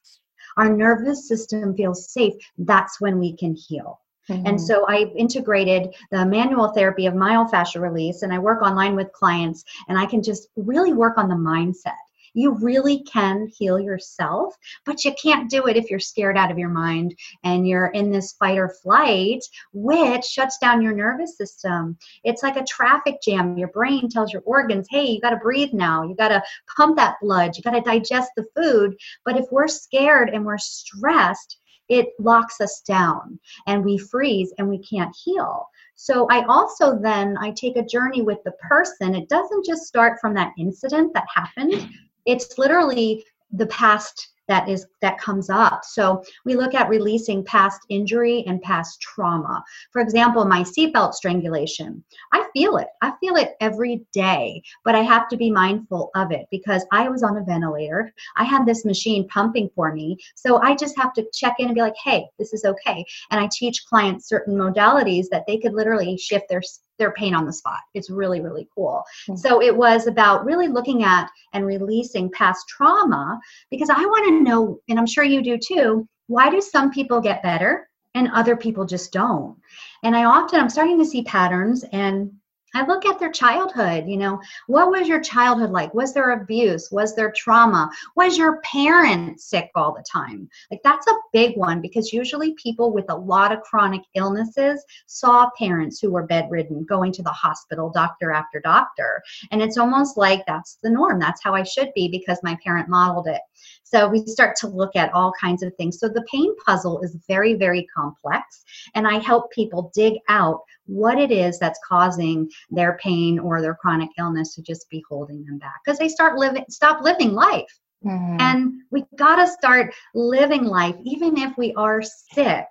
our 0.56 0.68
nervous 0.74 1.28
system 1.28 1.76
feels 1.76 2.10
safe, 2.10 2.34
that's 2.58 3.00
when 3.00 3.18
we 3.18 3.36
can 3.36 3.54
heal. 3.54 4.00
Mm-hmm. 4.28 4.46
And 4.46 4.60
so 4.60 4.84
I 4.88 5.10
integrated 5.16 5.94
the 6.10 6.26
manual 6.26 6.68
therapy 6.68 7.06
of 7.06 7.14
myofascial 7.14 7.80
release, 7.80 8.22
and 8.22 8.32
I 8.32 8.38
work 8.38 8.62
online 8.62 8.94
with 8.94 9.12
clients, 9.12 9.64
and 9.88 9.98
I 9.98 10.06
can 10.06 10.22
just 10.22 10.48
really 10.56 10.92
work 10.92 11.16
on 11.16 11.28
the 11.28 11.34
mindset 11.34 11.94
you 12.38 12.52
really 12.52 13.02
can 13.02 13.48
heal 13.48 13.80
yourself, 13.80 14.54
but 14.86 15.04
you 15.04 15.12
can't 15.20 15.50
do 15.50 15.66
it 15.66 15.76
if 15.76 15.90
you're 15.90 15.98
scared 15.98 16.36
out 16.36 16.52
of 16.52 16.58
your 16.58 16.68
mind 16.68 17.12
and 17.42 17.66
you're 17.66 17.88
in 17.88 18.12
this 18.12 18.34
fight 18.34 18.58
or 18.58 18.68
flight, 18.80 19.40
which 19.72 20.24
shuts 20.24 20.56
down 20.58 20.80
your 20.80 20.94
nervous 20.94 21.36
system. 21.36 21.98
It's 22.22 22.44
like 22.44 22.56
a 22.56 22.64
traffic 22.64 23.16
jam. 23.22 23.58
Your 23.58 23.68
brain 23.68 24.08
tells 24.08 24.32
your 24.32 24.42
organs, 24.42 24.86
hey, 24.88 25.06
you 25.06 25.20
got 25.20 25.30
to 25.30 25.36
breathe 25.36 25.72
now. 25.72 26.04
You 26.04 26.14
got 26.14 26.28
to 26.28 26.42
pump 26.76 26.96
that 26.96 27.16
blood. 27.20 27.56
You 27.56 27.62
got 27.64 27.72
to 27.72 27.80
digest 27.80 28.30
the 28.36 28.46
food. 28.54 28.96
But 29.24 29.36
if 29.36 29.46
we're 29.50 29.66
scared 29.66 30.30
and 30.30 30.44
we're 30.44 30.58
stressed, 30.58 31.58
it 31.88 32.08
locks 32.20 32.60
us 32.60 32.82
down 32.86 33.40
and 33.66 33.84
we 33.84 33.98
freeze 33.98 34.52
and 34.58 34.68
we 34.68 34.78
can't 34.78 35.16
heal. 35.24 35.66
So 35.96 36.28
I 36.30 36.44
also 36.44 37.00
then 37.00 37.36
I 37.40 37.50
take 37.50 37.76
a 37.76 37.84
journey 37.84 38.22
with 38.22 38.38
the 38.44 38.52
person. 38.52 39.16
It 39.16 39.28
doesn't 39.28 39.66
just 39.66 39.86
start 39.86 40.20
from 40.20 40.34
that 40.34 40.52
incident 40.56 41.12
that 41.14 41.26
happened 41.34 41.90
it's 42.28 42.58
literally 42.58 43.24
the 43.52 43.66
past 43.66 44.28
that 44.48 44.68
is 44.68 44.86
that 45.02 45.18
comes 45.18 45.50
up. 45.50 45.84
So 45.84 46.22
we 46.44 46.56
look 46.56 46.74
at 46.74 46.88
releasing 46.88 47.44
past 47.44 47.80
injury 47.90 48.44
and 48.46 48.62
past 48.62 49.00
trauma. 49.00 49.62
For 49.92 50.00
example 50.00 50.44
my 50.44 50.62
seatbelt 50.62 51.14
strangulation. 51.14 52.02
I 52.32 52.46
feel 52.54 52.78
it. 52.78 52.88
I 53.02 53.12
feel 53.20 53.36
it 53.36 53.56
every 53.60 54.06
day 54.12 54.62
but 54.84 54.94
i 54.94 55.02
have 55.02 55.28
to 55.28 55.36
be 55.36 55.50
mindful 55.50 56.10
of 56.14 56.32
it 56.32 56.46
because 56.50 56.84
i 56.92 57.08
was 57.08 57.22
on 57.22 57.36
a 57.36 57.44
ventilator. 57.44 58.12
I 58.36 58.44
had 58.44 58.64
this 58.64 58.84
machine 58.84 59.28
pumping 59.28 59.70
for 59.74 59.92
me. 59.92 60.16
So 60.34 60.60
i 60.62 60.74
just 60.74 60.98
have 60.98 61.12
to 61.14 61.26
check 61.32 61.56
in 61.58 61.66
and 61.66 61.74
be 61.74 61.82
like 61.82 61.96
hey 62.02 62.26
this 62.38 62.52
is 62.52 62.64
okay. 62.64 63.04
And 63.30 63.40
i 63.40 63.48
teach 63.52 63.84
clients 63.86 64.28
certain 64.28 64.54
modalities 64.54 65.26
that 65.30 65.44
they 65.46 65.58
could 65.58 65.74
literally 65.74 66.16
shift 66.16 66.46
their 66.48 66.62
their 66.98 67.12
pain 67.12 67.34
on 67.34 67.46
the 67.46 67.52
spot. 67.52 67.78
It's 67.94 68.10
really, 68.10 68.40
really 68.40 68.68
cool. 68.74 69.02
Mm-hmm. 69.28 69.36
So 69.36 69.62
it 69.62 69.76
was 69.76 70.06
about 70.06 70.44
really 70.44 70.68
looking 70.68 71.04
at 71.04 71.30
and 71.52 71.66
releasing 71.66 72.30
past 72.30 72.68
trauma 72.68 73.38
because 73.70 73.90
I 73.90 74.04
want 74.04 74.28
to 74.28 74.42
know, 74.42 74.80
and 74.88 74.98
I'm 74.98 75.06
sure 75.06 75.24
you 75.24 75.42
do 75.42 75.58
too, 75.58 76.08
why 76.26 76.50
do 76.50 76.60
some 76.60 76.90
people 76.90 77.20
get 77.20 77.42
better 77.42 77.88
and 78.14 78.28
other 78.32 78.56
people 78.56 78.84
just 78.84 79.12
don't? 79.12 79.56
And 80.02 80.16
I 80.16 80.24
often, 80.24 80.60
I'm 80.60 80.68
starting 80.68 80.98
to 80.98 81.06
see 81.06 81.22
patterns 81.22 81.84
and 81.92 82.32
I 82.74 82.86
look 82.86 83.06
at 83.06 83.18
their 83.18 83.30
childhood, 83.30 84.06
you 84.06 84.16
know, 84.16 84.40
what 84.66 84.90
was 84.90 85.08
your 85.08 85.20
childhood 85.20 85.70
like? 85.70 85.94
Was 85.94 86.12
there 86.12 86.30
abuse? 86.30 86.90
Was 86.90 87.14
there 87.14 87.32
trauma? 87.32 87.90
Was 88.16 88.36
your 88.36 88.60
parent 88.60 89.40
sick 89.40 89.70
all 89.74 89.94
the 89.94 90.04
time? 90.10 90.48
Like 90.70 90.80
that's 90.84 91.06
a 91.06 91.16
big 91.32 91.56
one 91.56 91.80
because 91.80 92.12
usually 92.12 92.54
people 92.54 92.92
with 92.92 93.06
a 93.08 93.16
lot 93.16 93.52
of 93.52 93.62
chronic 93.62 94.02
illnesses 94.14 94.84
saw 95.06 95.50
parents 95.58 96.00
who 96.00 96.10
were 96.10 96.26
bedridden 96.26 96.84
going 96.84 97.12
to 97.12 97.22
the 97.22 97.30
hospital, 97.30 97.90
doctor 97.90 98.32
after 98.32 98.60
doctor. 98.60 99.22
And 99.50 99.62
it's 99.62 99.78
almost 99.78 100.16
like 100.16 100.44
that's 100.46 100.78
the 100.82 100.90
norm. 100.90 101.18
That's 101.18 101.42
how 101.42 101.54
I 101.54 101.62
should 101.62 101.92
be 101.94 102.08
because 102.08 102.38
my 102.42 102.56
parent 102.62 102.88
modeled 102.88 103.28
it. 103.28 103.40
So 103.84 104.08
we 104.08 104.26
start 104.26 104.56
to 104.56 104.68
look 104.68 104.96
at 104.96 105.12
all 105.12 105.32
kinds 105.40 105.62
of 105.62 105.74
things. 105.76 105.98
So 105.98 106.08
the 106.08 106.26
pain 106.30 106.54
puzzle 106.64 107.00
is 107.00 107.16
very, 107.26 107.54
very 107.54 107.86
complex. 107.94 108.64
And 108.94 109.06
I 109.06 109.18
help 109.18 109.50
people 109.50 109.90
dig 109.94 110.14
out 110.28 110.60
what 110.88 111.18
it 111.18 111.30
is 111.30 111.58
that's 111.58 111.78
causing 111.86 112.50
their 112.70 112.98
pain 113.02 113.38
or 113.38 113.60
their 113.60 113.74
chronic 113.74 114.10
illness 114.18 114.54
to 114.54 114.62
just 114.62 114.88
be 114.90 115.04
holding 115.08 115.44
them 115.44 115.58
back 115.58 115.80
because 115.84 115.98
they 115.98 116.08
start 116.08 116.38
living 116.38 116.64
stop 116.70 117.02
living 117.02 117.32
life 117.32 117.78
mm-hmm. 118.04 118.36
and 118.40 118.72
we 118.90 119.04
got 119.16 119.36
to 119.36 119.46
start 119.46 119.92
living 120.14 120.64
life 120.64 120.96
even 121.04 121.36
if 121.36 121.56
we 121.58 121.74
are 121.74 122.02
sick 122.02 122.66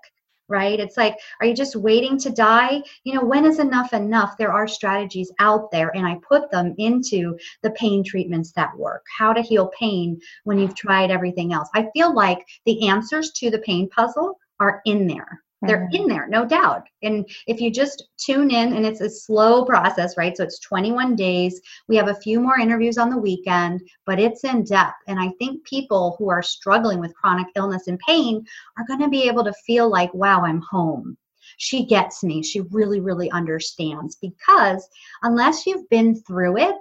right? 0.47 0.79
It's 0.79 0.97
like 0.97 1.17
are 1.39 1.47
you 1.47 1.53
just 1.53 1.75
waiting 1.75 2.17
to 2.19 2.29
die? 2.29 2.81
You 3.03 3.13
know 3.13 3.23
when 3.23 3.45
is 3.45 3.59
enough 3.59 3.93
enough? 3.93 4.37
There 4.37 4.51
are 4.51 4.67
strategies 4.67 5.31
out 5.39 5.71
there 5.71 5.95
and 5.95 6.05
i 6.05 6.17
put 6.27 6.49
them 6.51 6.73
into 6.77 7.37
the 7.63 7.71
pain 7.71 8.03
treatments 8.03 8.51
that 8.53 8.77
work. 8.77 9.05
How 9.17 9.33
to 9.33 9.41
heal 9.41 9.71
pain 9.79 10.19
when 10.43 10.59
you've 10.59 10.75
tried 10.75 11.11
everything 11.11 11.53
else. 11.53 11.69
I 11.73 11.87
feel 11.93 12.13
like 12.13 12.45
the 12.65 12.87
answers 12.87 13.31
to 13.33 13.49
the 13.49 13.59
pain 13.59 13.89
puzzle 13.89 14.37
are 14.59 14.81
in 14.85 15.07
there 15.07 15.43
they're 15.61 15.89
mm. 15.91 15.95
in 15.95 16.07
there, 16.07 16.27
no 16.27 16.45
doubt. 16.45 16.87
And 17.01 17.27
if 17.47 17.59
you 17.59 17.71
just 17.71 18.09
tune 18.17 18.51
in, 18.51 18.73
and 18.73 18.85
it's 18.85 19.01
a 19.01 19.09
slow 19.09 19.65
process, 19.65 20.17
right? 20.17 20.35
So 20.35 20.43
it's 20.43 20.59
21 20.59 21.15
days. 21.15 21.59
We 21.87 21.95
have 21.95 22.09
a 22.09 22.15
few 22.15 22.39
more 22.39 22.59
interviews 22.59 22.97
on 22.97 23.09
the 23.09 23.17
weekend, 23.17 23.81
but 24.05 24.19
it's 24.19 24.43
in 24.43 24.63
depth. 24.63 24.97
And 25.07 25.19
I 25.19 25.29
think 25.39 25.63
people 25.65 26.15
who 26.19 26.29
are 26.29 26.43
struggling 26.43 26.99
with 26.99 27.15
chronic 27.15 27.47
illness 27.55 27.87
and 27.87 27.99
pain 27.99 28.45
are 28.77 28.85
going 28.87 29.01
to 29.01 29.09
be 29.09 29.23
able 29.23 29.43
to 29.45 29.53
feel 29.65 29.89
like, 29.89 30.13
wow, 30.13 30.43
I'm 30.43 30.61
home. 30.61 31.17
She 31.57 31.85
gets 31.85 32.23
me. 32.23 32.43
She 32.43 32.61
really, 32.71 32.99
really 32.99 33.31
understands. 33.31 34.15
Because 34.15 34.87
unless 35.23 35.65
you've 35.65 35.89
been 35.89 36.15
through 36.23 36.57
it, 36.57 36.75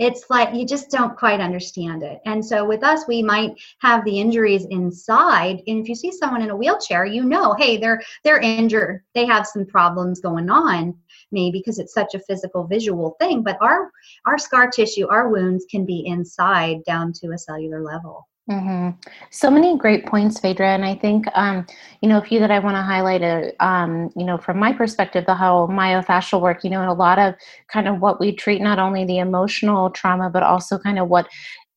it's 0.00 0.24
like 0.30 0.54
you 0.54 0.64
just 0.64 0.90
don't 0.90 1.16
quite 1.16 1.40
understand 1.40 2.02
it. 2.02 2.20
And 2.24 2.42
so 2.44 2.64
with 2.64 2.82
us, 2.82 3.06
we 3.06 3.22
might 3.22 3.52
have 3.80 4.02
the 4.04 4.18
injuries 4.18 4.64
inside. 4.70 5.62
And 5.66 5.78
if 5.78 5.88
you 5.90 5.94
see 5.94 6.10
someone 6.10 6.40
in 6.40 6.48
a 6.48 6.56
wheelchair, 6.56 7.04
you 7.04 7.22
know, 7.22 7.52
hey, 7.52 7.76
they're 7.76 8.00
they're 8.24 8.40
injured. 8.40 9.02
They 9.14 9.26
have 9.26 9.46
some 9.46 9.66
problems 9.66 10.20
going 10.20 10.48
on, 10.48 10.96
maybe 11.30 11.58
because 11.58 11.78
it's 11.78 11.92
such 11.92 12.14
a 12.14 12.20
physical 12.20 12.66
visual 12.66 13.14
thing. 13.20 13.42
But 13.42 13.58
our 13.60 13.92
our 14.26 14.38
scar 14.38 14.70
tissue, 14.70 15.06
our 15.06 15.28
wounds 15.28 15.66
can 15.70 15.84
be 15.84 16.06
inside 16.06 16.82
down 16.84 17.12
to 17.20 17.32
a 17.32 17.38
cellular 17.38 17.82
level. 17.82 18.26
Mm-hmm. 18.50 18.98
So 19.30 19.48
many 19.48 19.78
great 19.78 20.06
points, 20.06 20.40
Phaedra, 20.40 20.66
and 20.74 20.84
I 20.84 20.96
think 20.96 21.26
um, 21.36 21.64
you 22.00 22.08
know 22.08 22.18
a 22.18 22.24
few 22.24 22.40
that 22.40 22.50
I 22.50 22.58
want 22.58 22.74
to 22.74 22.82
highlight. 22.82 23.22
Uh, 23.22 23.52
um, 23.60 24.10
you 24.16 24.24
know, 24.24 24.38
from 24.38 24.58
my 24.58 24.72
perspective, 24.72 25.24
the 25.24 25.36
whole 25.36 25.68
myofascial 25.68 26.40
work. 26.40 26.64
You 26.64 26.70
know, 26.70 26.80
and 26.80 26.90
a 26.90 26.94
lot 26.94 27.20
of 27.20 27.36
kind 27.68 27.86
of 27.86 28.00
what 28.00 28.18
we 28.18 28.34
treat, 28.34 28.60
not 28.60 28.80
only 28.80 29.04
the 29.04 29.18
emotional 29.18 29.88
trauma, 29.90 30.30
but 30.30 30.42
also 30.42 30.78
kind 30.78 30.98
of 30.98 31.08
what 31.08 31.28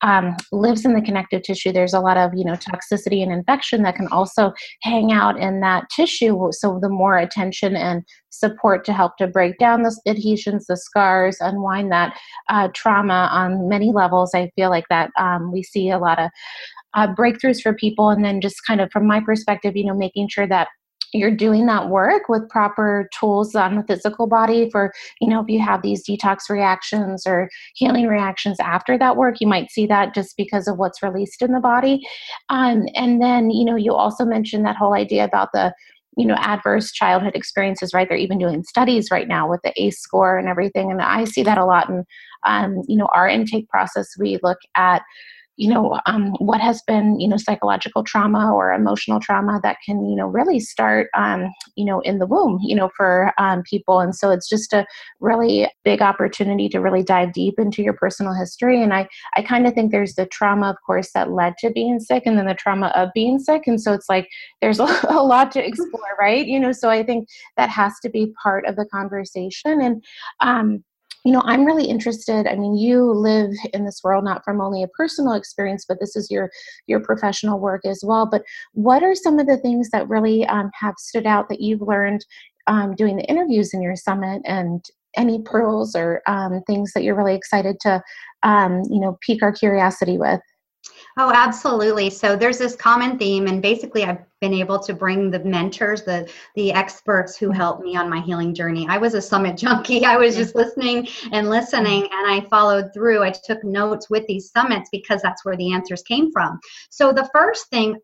um, 0.04 0.36
lives 0.52 0.84
in 0.84 0.92
the 0.92 1.00
connective 1.00 1.42
tissue, 1.42 1.72
there's 1.72 1.94
a 1.94 2.00
lot 2.00 2.18
of 2.18 2.32
you 2.34 2.44
know 2.44 2.52
toxicity 2.52 3.22
and 3.22 3.32
infection 3.32 3.82
that 3.82 3.96
can 3.96 4.06
also 4.08 4.52
hang 4.82 5.12
out 5.12 5.40
in 5.40 5.60
that 5.60 5.84
tissue. 5.90 6.48
So 6.52 6.78
the 6.80 6.90
more 6.90 7.16
attention 7.16 7.74
and 7.74 8.02
support 8.28 8.84
to 8.84 8.92
help 8.92 9.16
to 9.16 9.26
break 9.26 9.58
down 9.58 9.82
the 9.82 9.98
adhesions, 10.06 10.66
the 10.66 10.76
scars, 10.76 11.38
unwind 11.40 11.90
that 11.90 12.18
uh, 12.50 12.68
trauma 12.74 13.28
on 13.32 13.68
many 13.68 13.92
levels. 13.92 14.34
I 14.34 14.50
feel 14.54 14.68
like 14.68 14.86
that 14.90 15.10
um, 15.18 15.50
we 15.50 15.62
see 15.62 15.88
a 15.88 15.98
lot 15.98 16.18
of 16.18 16.30
uh, 16.92 17.08
breakthroughs 17.14 17.62
for 17.62 17.72
people, 17.72 18.10
and 18.10 18.24
then 18.24 18.42
just 18.42 18.56
kind 18.66 18.82
of 18.82 18.90
from 18.92 19.06
my 19.06 19.20
perspective, 19.20 19.74
you 19.74 19.86
know, 19.86 19.94
making 19.94 20.28
sure 20.28 20.46
that 20.46 20.68
you're 21.14 21.34
doing 21.34 21.66
that 21.66 21.88
work 21.88 22.28
with 22.28 22.48
proper 22.48 23.08
tools 23.18 23.54
on 23.54 23.76
the 23.76 23.84
physical 23.84 24.26
body 24.26 24.68
for 24.70 24.92
you 25.20 25.28
know 25.28 25.40
if 25.40 25.48
you 25.48 25.60
have 25.60 25.80
these 25.82 26.06
detox 26.06 26.50
reactions 26.50 27.26
or 27.26 27.48
healing 27.74 28.06
reactions 28.06 28.58
after 28.60 28.98
that 28.98 29.16
work 29.16 29.36
you 29.40 29.46
might 29.46 29.70
see 29.70 29.86
that 29.86 30.14
just 30.14 30.36
because 30.36 30.68
of 30.68 30.76
what's 30.76 31.02
released 31.02 31.40
in 31.40 31.52
the 31.52 31.60
body. 31.60 32.00
Um, 32.48 32.86
and 32.94 33.22
then 33.22 33.50
you 33.50 33.64
know 33.64 33.76
you 33.76 33.94
also 33.94 34.24
mentioned 34.24 34.66
that 34.66 34.76
whole 34.76 34.94
idea 34.94 35.24
about 35.24 35.50
the 35.52 35.72
you 36.16 36.26
know 36.26 36.36
adverse 36.38 36.92
childhood 36.92 37.34
experiences 37.34 37.94
right? 37.94 38.08
They're 38.08 38.18
even 38.18 38.38
doing 38.38 38.64
studies 38.64 39.08
right 39.10 39.28
now 39.28 39.48
with 39.48 39.60
the 39.62 39.72
ace 39.80 40.00
score 40.00 40.36
and 40.38 40.48
everything 40.48 40.90
and 40.90 41.00
i 41.00 41.24
see 41.24 41.42
that 41.42 41.58
a 41.58 41.64
lot 41.64 41.88
in 41.88 42.04
um, 42.44 42.82
you 42.88 42.96
know 42.96 43.08
our 43.12 43.28
intake 43.28 43.68
process. 43.68 44.08
We 44.18 44.38
look 44.42 44.58
at 44.74 45.02
you 45.56 45.68
know 45.68 46.00
um, 46.06 46.32
what 46.38 46.60
has 46.60 46.82
been 46.86 47.18
you 47.20 47.28
know 47.28 47.36
psychological 47.36 48.02
trauma 48.02 48.52
or 48.52 48.72
emotional 48.72 49.20
trauma 49.20 49.60
that 49.62 49.76
can 49.84 50.04
you 50.06 50.16
know 50.16 50.26
really 50.26 50.58
start 50.58 51.08
um, 51.16 51.48
you 51.76 51.84
know 51.84 52.00
in 52.00 52.18
the 52.18 52.26
womb 52.26 52.58
you 52.62 52.74
know 52.74 52.90
for 52.96 53.32
um, 53.38 53.62
people. 53.62 54.00
And 54.00 54.14
so 54.14 54.30
it's 54.30 54.48
just 54.48 54.72
a 54.72 54.86
really 55.20 55.68
big 55.84 56.02
opportunity 56.02 56.68
to 56.70 56.80
really 56.80 57.02
dive 57.02 57.32
deep 57.32 57.58
into 57.58 57.82
your 57.82 57.92
personal 57.92 58.32
history. 58.32 58.82
And 58.82 58.92
i 58.92 59.08
i 59.36 59.42
kind 59.42 59.66
of 59.66 59.74
think 59.74 59.92
there's 59.92 60.14
the 60.14 60.26
trauma 60.26 60.70
of 60.70 60.76
course 60.86 61.12
that 61.12 61.30
led 61.30 61.56
to 61.58 61.70
being 61.70 62.00
sick 62.00 62.24
and 62.26 62.38
then 62.38 62.46
the 62.46 62.54
trauma 62.54 62.88
of 62.94 63.10
being 63.14 63.38
sick. 63.38 63.62
And 63.66 63.80
so 63.80 63.92
it's 63.92 64.08
like 64.08 64.28
there's 64.60 64.80
a, 64.80 64.84
a 65.08 65.22
lot 65.22 65.52
to 65.52 65.64
explore 65.64 66.00
right? 66.18 66.46
You 66.46 66.60
know 66.60 66.72
so 66.72 66.90
i 66.90 67.02
think 67.02 67.28
that 67.56 67.70
has 67.70 67.94
to 68.02 68.08
be 68.08 68.32
part 68.42 68.66
of 68.66 68.76
the 68.76 68.86
conversation. 68.86 69.80
And 69.80 70.04
um 70.40 70.84
you 71.24 71.32
know 71.32 71.42
i'm 71.44 71.64
really 71.64 71.84
interested 71.84 72.46
i 72.46 72.54
mean 72.54 72.76
you 72.76 73.04
live 73.12 73.50
in 73.72 73.84
this 73.84 74.00
world 74.04 74.24
not 74.24 74.44
from 74.44 74.60
only 74.60 74.82
a 74.82 74.88
personal 74.88 75.32
experience 75.32 75.84
but 75.88 75.98
this 76.00 76.16
is 76.16 76.30
your 76.30 76.50
your 76.86 77.00
professional 77.00 77.58
work 77.58 77.84
as 77.84 78.02
well 78.04 78.26
but 78.26 78.42
what 78.72 79.02
are 79.02 79.14
some 79.14 79.38
of 79.38 79.46
the 79.46 79.56
things 79.56 79.90
that 79.90 80.08
really 80.08 80.46
um, 80.46 80.70
have 80.74 80.94
stood 80.98 81.26
out 81.26 81.48
that 81.48 81.60
you've 81.60 81.82
learned 81.82 82.24
um, 82.66 82.94
doing 82.94 83.16
the 83.16 83.24
interviews 83.24 83.74
in 83.74 83.82
your 83.82 83.96
summit 83.96 84.40
and 84.44 84.84
any 85.16 85.40
pearls 85.42 85.94
or 85.94 86.22
um, 86.26 86.60
things 86.66 86.92
that 86.92 87.02
you're 87.02 87.14
really 87.14 87.34
excited 87.34 87.76
to 87.80 88.02
um, 88.42 88.82
you 88.90 89.00
know 89.00 89.18
pique 89.22 89.42
our 89.42 89.52
curiosity 89.52 90.18
with 90.18 90.40
Oh, 91.16 91.30
absolutely. 91.32 92.10
So 92.10 92.36
there's 92.36 92.58
this 92.58 92.76
common 92.76 93.18
theme, 93.18 93.46
and 93.46 93.62
basically, 93.62 94.04
I've 94.04 94.18
been 94.44 94.52
able 94.52 94.78
to 94.78 94.92
bring 94.92 95.30
the 95.30 95.38
mentors, 95.38 96.02
the 96.02 96.28
the 96.54 96.70
experts 96.70 97.34
who 97.34 97.50
helped 97.50 97.82
me 97.82 97.96
on 97.96 98.10
my 98.10 98.20
healing 98.20 98.54
journey. 98.54 98.86
I 98.90 98.98
was 98.98 99.14
a 99.14 99.22
summit 99.22 99.56
junkie. 99.64 100.04
I 100.04 100.18
was 100.18 100.36
just 100.36 100.54
listening 100.54 101.08
and 101.32 101.48
listening, 101.48 102.02
and 102.02 102.30
I 102.30 102.46
followed 102.50 102.92
through. 102.92 103.22
I 103.22 103.30
took 103.30 103.64
notes 103.64 104.10
with 104.10 104.26
these 104.26 104.50
summits 104.50 104.90
because 104.92 105.22
that's 105.22 105.46
where 105.46 105.56
the 105.56 105.72
answers 105.72 106.02
came 106.02 106.30
from. 106.30 106.60
So 106.90 107.10
the 107.10 107.28
first 107.32 107.68
thing 107.68 107.96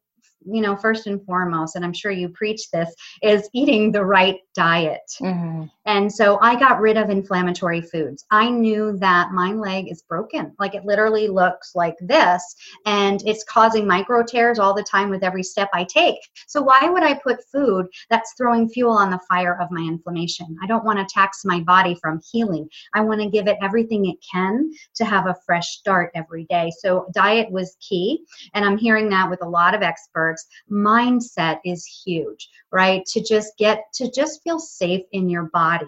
you 0.47 0.63
know, 0.63 0.75
first 0.75 1.07
and 1.07 1.23
foremost, 1.27 1.77
and 1.77 1.85
I'm 1.85 1.93
sure 1.93 2.11
you 2.11 2.31
preach 2.31 2.71
this, 2.71 2.89
is 3.23 3.51
eating 3.53 3.93
the 3.93 4.03
right 4.03 4.37
diet. 4.55 5.03
Mm-hmm. 5.21 5.65
And 5.91 6.13
so 6.13 6.39
I 6.41 6.55
got 6.55 6.81
rid 6.81 6.97
of 6.97 7.11
inflammatory 7.11 7.81
foods. 7.81 8.25
I 8.31 8.49
knew 8.49 8.97
that 8.99 9.33
my 9.33 9.51
leg 9.51 9.91
is 9.91 10.03
broken. 10.03 10.55
Like 10.61 10.77
it 10.77 10.85
literally 10.85 11.27
looks 11.27 11.75
like 11.75 11.97
this, 12.01 12.55
and 12.87 13.21
it's 13.27 13.43
causing 13.43 13.89
micro 13.89 14.23
tears 14.23 14.61
all 14.61 14.73
the 14.73 14.85
time 14.85 15.11
with 15.11 15.25
every 15.25 15.43
step 15.43 15.69
I 15.75 15.83
take. 15.83 16.21
So 16.47 16.63
why 16.63 16.89
would 16.89 17.03
I 17.03 17.15
put 17.15 17.45
food 17.51 17.89
that's 18.09 18.35
throwing 18.35 18.69
fuel 18.69 18.93
on 18.93 19.11
the 19.11 19.19
fire 19.29 19.61
of 19.61 19.73
my 19.73 19.81
inflammation? 19.81 20.57
I 20.63 20.69
don't 20.69 20.85
want 20.85 21.01
to 21.01 21.13
tax 21.13 21.45
my 21.45 21.59
body 21.59 21.97
from 22.01 22.21
healing. 22.31 22.69
I 22.95 23.01
want 23.01 23.21
to 23.21 23.29
give 23.29 23.49
it 23.49 23.59
everything 23.61 24.07
it 24.07 24.19
can 24.33 24.71
to 24.95 25.05
have 25.05 25.27
a 25.27 25.37
fresh 25.45 25.71
start 25.79 26.13
every 26.15 26.45
day. 26.45 26.71
So 26.79 27.09
diet 27.13 27.51
was 27.51 27.77
key. 27.81 28.23
And 28.55 28.65
I'm 28.65 28.79
hearing 28.79 29.09
that 29.09 29.29
with 29.29 29.43
a 29.43 29.49
lot 29.49 29.75
of 29.75 29.83
experts 29.83 30.47
mindset 30.71 31.59
is 31.65 31.85
huge 31.85 32.49
right 32.73 33.05
to 33.07 33.21
just 33.23 33.57
get 33.59 33.85
to 33.93 34.11
just 34.11 34.43
feel 34.43 34.59
safe 34.59 35.03
in 35.13 35.29
your 35.29 35.45
body 35.45 35.80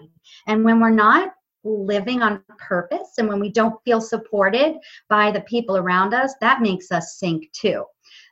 and 0.47 0.63
when 0.63 0.79
we're 0.79 0.89
not 0.89 1.33
living 1.63 2.21
on 2.21 2.43
purpose 2.57 3.13
and 3.17 3.27
when 3.27 3.39
we 3.39 3.49
don't 3.49 3.81
feel 3.85 4.01
supported 4.01 4.75
by 5.09 5.31
the 5.31 5.41
people 5.41 5.77
around 5.77 6.13
us 6.13 6.33
that 6.41 6.61
makes 6.61 6.91
us 6.91 7.17
sink 7.17 7.49
too 7.53 7.85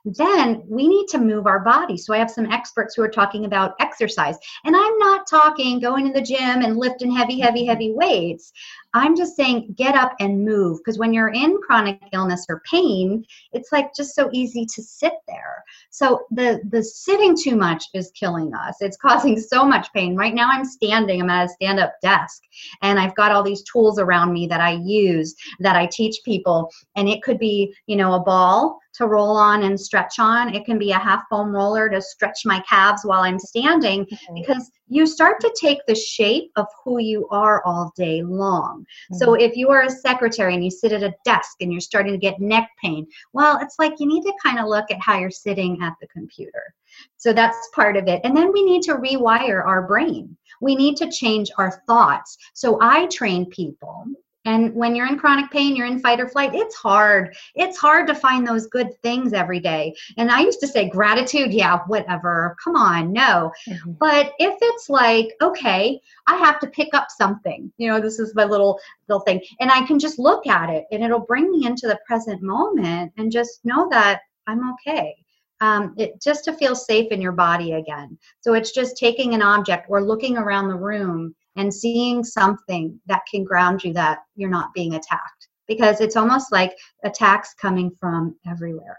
then 0.04 0.62
we 0.66 0.88
need 0.88 1.06
to 1.08 1.18
move 1.18 1.46
our 1.46 1.60
body. 1.60 1.96
So 1.96 2.12
I 2.12 2.18
have 2.18 2.30
some 2.30 2.50
experts 2.50 2.94
who 2.94 3.02
are 3.02 3.08
talking 3.08 3.44
about 3.44 3.74
exercise. 3.80 4.36
And 4.64 4.74
I'm 4.76 4.98
not 4.98 5.28
talking 5.28 5.78
going 5.80 6.06
to 6.06 6.12
the 6.12 6.24
gym 6.24 6.62
and 6.62 6.76
lifting 6.76 7.14
heavy, 7.14 7.38
heavy, 7.38 7.64
heavy 7.64 7.92
weights. 7.92 8.52
I'm 8.94 9.16
just 9.16 9.36
saying 9.36 9.74
get 9.76 9.94
up 9.94 10.14
and 10.20 10.44
move 10.44 10.78
because 10.78 10.98
when 10.98 11.14
you're 11.14 11.30
in 11.30 11.58
chronic 11.64 12.00
illness 12.12 12.44
or 12.48 12.62
pain, 12.70 13.24
it's 13.52 13.72
like 13.72 13.94
just 13.94 14.14
so 14.14 14.28
easy 14.32 14.66
to 14.66 14.82
sit 14.82 15.14
there. 15.26 15.64
So 15.90 16.26
the 16.30 16.60
the 16.68 16.82
sitting 16.82 17.34
too 17.40 17.56
much 17.56 17.84
is 17.94 18.10
killing 18.10 18.52
us. 18.54 18.76
It's 18.80 18.96
causing 19.02 19.38
so 19.38 19.64
much 19.64 19.90
pain. 19.94 20.14
Right 20.16 20.34
now 20.34 20.48
I'm 20.50 20.64
standing, 20.64 21.22
I'm 21.22 21.30
at 21.30 21.46
a 21.46 21.48
stand-up 21.48 21.94
desk 22.02 22.42
and 22.82 22.98
I've 22.98 23.14
got 23.14 23.32
all 23.32 23.42
these 23.42 23.62
tools 23.62 23.98
around 23.98 24.32
me 24.32 24.46
that 24.48 24.60
I 24.60 24.72
use 24.72 25.34
that 25.60 25.76
I 25.76 25.86
teach 25.86 26.18
people 26.24 26.70
and 26.96 27.08
it 27.08 27.22
could 27.22 27.38
be, 27.38 27.74
you 27.86 27.96
know, 27.96 28.12
a 28.14 28.20
ball 28.20 28.78
to 28.94 29.06
roll 29.06 29.36
on 29.36 29.64
and 29.64 29.78
stretch 29.78 30.18
on. 30.18 30.54
It 30.54 30.64
can 30.64 30.78
be 30.78 30.92
a 30.92 30.98
half 30.98 31.24
foam 31.30 31.50
roller 31.50 31.88
to 31.88 32.00
stretch 32.00 32.40
my 32.44 32.60
calves 32.68 33.02
while 33.04 33.22
I'm 33.22 33.38
standing 33.38 34.04
mm-hmm. 34.04 34.34
because 34.34 34.70
you 34.88 35.06
start 35.06 35.40
to 35.40 35.54
take 35.58 35.78
the 35.86 35.94
shape 35.94 36.50
of 36.56 36.66
who 36.84 36.98
you 37.00 37.26
are 37.30 37.62
all 37.64 37.92
day 37.96 38.22
long. 38.22 38.84
Mm-hmm. 39.12 39.16
So 39.16 39.34
if 39.34 39.56
you 39.56 39.70
are 39.70 39.82
a 39.82 39.90
secretary 39.90 40.54
and 40.54 40.64
you 40.64 40.70
sit 40.70 40.92
at 40.92 41.02
a 41.02 41.14
desk 41.24 41.56
and 41.60 41.72
you're 41.72 41.80
starting 41.80 42.12
to 42.12 42.18
get 42.18 42.40
neck 42.40 42.68
pain, 42.82 43.06
well, 43.32 43.58
it's 43.62 43.76
like 43.78 43.94
you 43.98 44.06
need 44.06 44.22
to 44.22 44.32
kind 44.42 44.58
of 44.58 44.66
look 44.66 44.90
at 44.90 45.00
how 45.00 45.18
you're 45.18 45.30
sitting 45.30 45.80
at 45.82 45.94
the 46.00 46.08
computer. 46.08 46.74
So 47.16 47.32
that's 47.32 47.70
part 47.74 47.96
of 47.96 48.06
it. 48.06 48.20
And 48.24 48.36
then 48.36 48.52
we 48.52 48.62
need 48.62 48.82
to 48.82 48.96
rewire 48.96 49.64
our 49.64 49.86
brain. 49.86 50.36
We 50.60 50.76
need 50.76 50.96
to 50.98 51.10
change 51.10 51.50
our 51.58 51.82
thoughts. 51.86 52.36
So 52.52 52.78
I 52.82 53.06
train 53.06 53.46
people 53.46 54.06
and 54.44 54.74
when 54.74 54.96
you're 54.96 55.06
in 55.06 55.18
chronic 55.18 55.50
pain, 55.50 55.76
you're 55.76 55.86
in 55.86 56.00
fight 56.00 56.20
or 56.20 56.28
flight, 56.28 56.54
it's 56.54 56.74
hard. 56.74 57.34
It's 57.54 57.78
hard 57.78 58.08
to 58.08 58.14
find 58.14 58.46
those 58.46 58.66
good 58.66 59.00
things 59.00 59.32
every 59.32 59.60
day. 59.60 59.94
And 60.16 60.30
I 60.30 60.40
used 60.40 60.60
to 60.60 60.66
say 60.66 60.88
gratitude, 60.88 61.52
yeah, 61.52 61.80
whatever. 61.86 62.56
Come 62.62 62.74
on, 62.74 63.12
no. 63.12 63.52
Mm-hmm. 63.68 63.92
But 63.92 64.32
if 64.38 64.56
it's 64.60 64.88
like, 64.88 65.34
okay, 65.40 66.00
I 66.26 66.36
have 66.36 66.58
to 66.60 66.66
pick 66.66 66.88
up 66.92 67.08
something, 67.10 67.72
you 67.76 67.88
know, 67.88 68.00
this 68.00 68.18
is 68.18 68.34
my 68.34 68.44
little 68.44 68.80
little 69.08 69.20
thing, 69.20 69.40
and 69.60 69.70
I 69.70 69.86
can 69.86 69.98
just 69.98 70.18
look 70.18 70.46
at 70.46 70.70
it 70.70 70.86
and 70.90 71.04
it'll 71.04 71.20
bring 71.20 71.50
me 71.50 71.66
into 71.66 71.86
the 71.86 71.98
present 72.06 72.42
moment 72.42 73.12
and 73.16 73.30
just 73.30 73.64
know 73.64 73.88
that 73.90 74.22
I'm 74.46 74.72
okay. 74.72 75.16
Um, 75.60 75.94
it 75.96 76.20
just 76.20 76.44
to 76.46 76.52
feel 76.52 76.74
safe 76.74 77.12
in 77.12 77.20
your 77.20 77.32
body 77.32 77.74
again. 77.74 78.18
So 78.40 78.54
it's 78.54 78.72
just 78.72 78.96
taking 78.96 79.34
an 79.34 79.42
object 79.42 79.86
or 79.88 80.02
looking 80.02 80.36
around 80.36 80.66
the 80.66 80.74
room 80.74 81.36
and 81.56 81.72
seeing 81.72 82.24
something 82.24 82.98
that 83.06 83.22
can 83.30 83.44
ground 83.44 83.84
you 83.84 83.92
that 83.92 84.18
you're 84.36 84.50
not 84.50 84.72
being 84.74 84.94
attacked 84.94 85.48
because 85.68 86.00
it's 86.00 86.16
almost 86.16 86.52
like 86.52 86.76
attacks 87.04 87.54
coming 87.54 87.90
from 88.00 88.34
everywhere. 88.46 88.98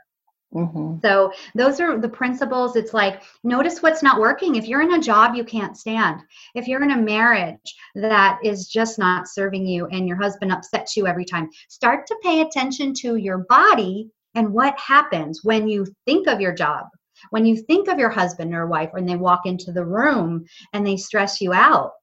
Mm-hmm. 0.54 0.98
So 1.02 1.32
those 1.56 1.80
are 1.80 2.00
the 2.00 2.10
principles. 2.10 2.76
It's 2.76 2.94
like 2.94 3.24
notice 3.44 3.82
what's 3.82 4.04
not 4.04 4.20
working. 4.20 4.56
If 4.56 4.68
you're 4.68 4.82
in 4.82 4.94
a 4.94 5.02
job 5.02 5.36
you 5.36 5.44
can't 5.44 5.78
stand, 5.78 6.22
if 6.54 6.68
you're 6.68 6.84
in 6.84 6.92
a 6.92 7.02
marriage 7.02 7.76
that 7.96 8.40
is 8.44 8.68
just 8.68 9.00
not 9.00 9.28
serving 9.28 9.66
you 9.66 9.88
and 9.88 10.08
your 10.08 10.18
husband 10.18 10.52
upsets 10.52 10.96
you 10.96 11.08
every 11.08 11.26
time, 11.26 11.50
start 11.70 12.06
to 12.08 12.16
pay 12.22 12.42
attention 12.42 12.94
to 12.96 13.16
your 13.16 13.40
body 13.50 14.10
and 14.36 14.54
what 14.54 14.80
happens 14.80 15.42
when 15.44 15.68
you 15.68 15.88
think 16.06 16.28
of 16.28 16.40
your 16.40 16.54
job, 16.54 16.86
when 17.32 17.46
you 17.46 17.58
think 17.58 17.88
of 17.88 18.00
your 18.00 18.10
husband 18.10 18.54
or 18.54 18.68
wife 18.68 18.90
when 18.92 19.06
they 19.06 19.16
walk 19.16 19.46
into 19.46 19.72
the 19.72 19.86
room 19.86 20.46
and 20.74 20.86
they 20.86 20.98
stress 20.98 21.42
you 21.42 21.54
out 21.54 21.94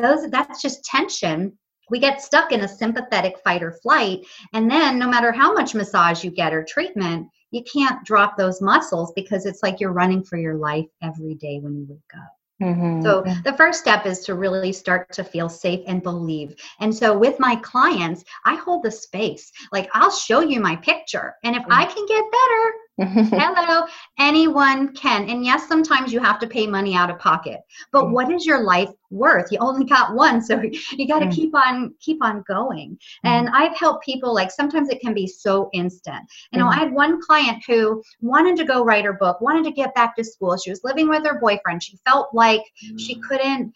those 0.00 0.28
that's 0.30 0.62
just 0.62 0.84
tension 0.84 1.52
we 1.90 1.98
get 1.98 2.22
stuck 2.22 2.50
in 2.50 2.62
a 2.62 2.68
sympathetic 2.68 3.38
fight 3.44 3.62
or 3.62 3.72
flight 3.72 4.20
and 4.52 4.70
then 4.70 4.98
no 4.98 5.08
matter 5.08 5.32
how 5.32 5.52
much 5.52 5.74
massage 5.74 6.24
you 6.24 6.30
get 6.30 6.52
or 6.52 6.64
treatment 6.64 7.26
you 7.50 7.62
can't 7.62 8.04
drop 8.04 8.36
those 8.36 8.60
muscles 8.60 9.12
because 9.14 9.46
it's 9.46 9.62
like 9.62 9.80
you're 9.80 9.92
running 9.92 10.24
for 10.24 10.36
your 10.36 10.56
life 10.56 10.86
every 11.02 11.34
day 11.34 11.58
when 11.60 11.76
you 11.76 11.86
wake 11.88 12.20
up 12.20 12.32
Mm-hmm. 12.62 13.02
So 13.02 13.24
the 13.44 13.56
first 13.56 13.80
step 13.80 14.06
is 14.06 14.20
to 14.20 14.34
really 14.34 14.72
start 14.72 15.12
to 15.12 15.24
feel 15.24 15.48
safe 15.48 15.80
and 15.86 16.02
believe. 16.02 16.54
And 16.80 16.94
so 16.94 17.16
with 17.16 17.40
my 17.40 17.56
clients, 17.56 18.24
I 18.44 18.54
hold 18.54 18.84
the 18.84 18.90
space. 18.90 19.50
Like 19.72 19.90
I'll 19.92 20.10
show 20.10 20.40
you 20.40 20.60
my 20.60 20.76
picture. 20.76 21.34
And 21.42 21.56
if 21.56 21.62
mm-hmm. 21.62 21.72
I 21.72 21.84
can 21.84 22.06
get 22.06 22.24
better, 22.24 22.72
Hello, 23.00 23.86
anyone 24.20 24.94
can. 24.94 25.28
And 25.28 25.44
yes, 25.44 25.66
sometimes 25.66 26.12
you 26.12 26.20
have 26.20 26.38
to 26.38 26.46
pay 26.46 26.64
money 26.64 26.94
out 26.94 27.10
of 27.10 27.18
pocket. 27.18 27.60
But 27.90 28.04
mm. 28.04 28.10
what 28.12 28.32
is 28.32 28.46
your 28.46 28.62
life 28.62 28.88
worth? 29.10 29.50
You 29.50 29.58
only 29.60 29.84
got 29.84 30.14
one, 30.14 30.40
so 30.40 30.62
you 30.92 31.08
got 31.08 31.18
to 31.18 31.26
mm. 31.26 31.32
keep 31.32 31.52
on 31.56 31.92
keep 31.98 32.22
on 32.22 32.44
going. 32.46 32.96
Mm. 33.24 33.30
And 33.30 33.48
I've 33.48 33.76
helped 33.76 34.04
people 34.04 34.32
like 34.32 34.52
sometimes 34.52 34.90
it 34.90 35.00
can 35.00 35.12
be 35.12 35.26
so 35.26 35.70
instant. 35.72 36.22
You 36.52 36.60
know, 36.60 36.68
I 36.68 36.76
had 36.76 36.92
one 36.92 37.20
client 37.20 37.64
who 37.66 38.00
wanted 38.20 38.56
to 38.58 38.64
go 38.64 38.84
write 38.84 39.04
her 39.06 39.14
book, 39.14 39.40
wanted 39.40 39.64
to 39.64 39.72
get 39.72 39.92
back 39.96 40.14
to 40.14 40.24
school. 40.24 40.56
She 40.56 40.70
was 40.70 40.84
living 40.84 41.08
with 41.08 41.26
her 41.26 41.40
boyfriend. 41.40 41.82
She 41.82 41.98
felt 42.06 42.28
like 42.32 42.62
she 42.96 43.16
couldn't 43.16 43.74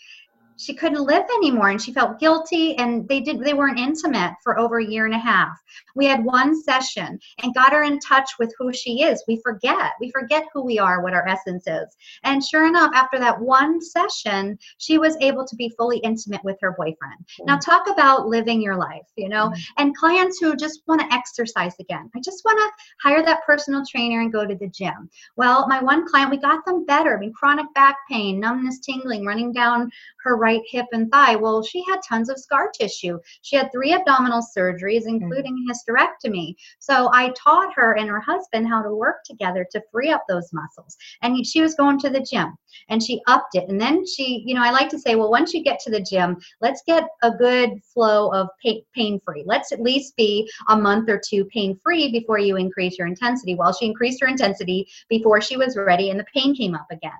she 0.58 0.74
couldn't 0.74 1.04
live 1.04 1.24
anymore 1.36 1.70
and 1.70 1.80
she 1.80 1.92
felt 1.92 2.18
guilty 2.18 2.76
and 2.78 3.08
they 3.08 3.20
did 3.20 3.38
they 3.40 3.54
weren't 3.54 3.78
intimate 3.78 4.34
for 4.42 4.58
over 4.58 4.78
a 4.78 4.84
year 4.84 5.06
and 5.06 5.14
a 5.14 5.18
half. 5.18 5.56
We 5.94 6.06
had 6.06 6.24
one 6.24 6.60
session 6.60 7.18
and 7.42 7.54
got 7.54 7.72
her 7.72 7.84
in 7.84 8.00
touch 8.00 8.30
with 8.38 8.52
who 8.58 8.72
she 8.72 9.02
is. 9.02 9.22
We 9.28 9.40
forget 9.42 9.92
we 10.00 10.10
forget 10.10 10.46
who 10.52 10.62
we 10.62 10.78
are 10.78 11.02
what 11.02 11.14
our 11.14 11.26
essence 11.28 11.66
is. 11.66 11.96
And 12.24 12.44
sure 12.44 12.66
enough 12.66 12.90
after 12.94 13.18
that 13.20 13.40
one 13.40 13.80
session 13.80 14.58
she 14.78 14.98
was 14.98 15.16
able 15.20 15.46
to 15.46 15.56
be 15.56 15.68
fully 15.70 15.98
intimate 15.98 16.42
with 16.44 16.58
her 16.60 16.72
boyfriend. 16.72 16.98
Mm-hmm. 17.20 17.46
now 17.46 17.58
talk 17.58 17.88
about 17.88 18.26
living 18.26 18.60
your 18.60 18.76
life 18.76 19.06
you 19.16 19.28
know? 19.28 19.46
Mm-hmm. 19.48 19.60
and 19.78 19.96
clients 19.96 20.38
who 20.40 20.56
just 20.56 20.82
want 20.88 21.00
to 21.00 21.14
exercise 21.14 21.74
again. 21.78 22.10
I 22.16 22.20
just 22.20 22.44
want 22.44 22.58
to 22.58 22.84
hire 23.08 23.24
that 23.24 23.44
personal 23.46 23.84
trainer 23.88 24.20
and 24.20 24.32
go 24.32 24.44
to 24.44 24.56
the 24.56 24.68
gym. 24.68 25.08
Well 25.36 25.68
my 25.68 25.80
one 25.80 26.08
client 26.08 26.32
we 26.32 26.38
got 26.38 26.64
them 26.64 26.84
better. 26.84 27.16
I 27.16 27.20
mean 27.20 27.32
chronic 27.32 27.72
back 27.74 27.96
pain 28.10 28.40
numbness 28.40 28.80
tingling 28.80 29.24
running 29.24 29.52
down 29.52 29.92
her 30.28 30.36
right 30.36 30.62
hip 30.66 30.86
and 30.92 31.10
thigh. 31.10 31.36
Well, 31.36 31.62
she 31.62 31.82
had 31.88 32.00
tons 32.06 32.28
of 32.28 32.38
scar 32.38 32.70
tissue. 32.70 33.18
She 33.42 33.56
had 33.56 33.72
three 33.72 33.94
abdominal 33.94 34.42
surgeries, 34.56 35.04
mm. 35.04 35.08
including 35.08 35.56
mm-hmm. 35.56 35.70
hysterectomy. 35.70 36.54
So 36.78 37.10
I 37.12 37.32
taught 37.36 37.72
her 37.74 37.96
and 37.96 38.08
her 38.08 38.20
husband 38.20 38.68
how 38.68 38.82
to 38.82 38.94
work 38.94 39.24
together 39.24 39.66
to 39.72 39.82
free 39.90 40.10
up 40.10 40.24
those 40.28 40.52
muscles. 40.52 40.96
And 41.22 41.46
she 41.46 41.60
was 41.60 41.74
going 41.74 41.98
to 42.00 42.10
the 42.10 42.20
gym 42.20 42.56
and 42.90 43.02
she 43.02 43.22
upped 43.26 43.54
it. 43.54 43.68
And 43.68 43.80
then 43.80 44.06
she, 44.06 44.42
you 44.46 44.54
know, 44.54 44.62
I 44.62 44.70
like 44.70 44.90
to 44.90 44.98
say, 44.98 45.14
well, 45.14 45.30
once 45.30 45.54
you 45.54 45.62
get 45.62 45.80
to 45.80 45.90
the 45.90 46.00
gym, 46.00 46.36
let's 46.60 46.82
get 46.86 47.04
a 47.22 47.30
good 47.30 47.70
flow 47.92 48.30
of 48.32 48.48
pain 48.94 49.20
free. 49.24 49.44
Let's 49.46 49.72
at 49.72 49.80
least 49.80 50.16
be 50.16 50.48
a 50.68 50.76
month 50.76 51.08
or 51.08 51.20
two 51.24 51.46
pain 51.46 51.78
free 51.82 52.12
before 52.12 52.38
you 52.38 52.56
increase 52.56 52.98
your 52.98 53.06
intensity. 53.06 53.54
Well, 53.54 53.72
she 53.72 53.86
increased 53.86 54.20
her 54.20 54.28
intensity 54.28 54.88
before 55.08 55.40
she 55.40 55.56
was 55.56 55.76
ready 55.76 56.10
and 56.10 56.20
the 56.20 56.26
pain 56.34 56.54
came 56.54 56.74
up 56.74 56.86
again. 56.90 57.12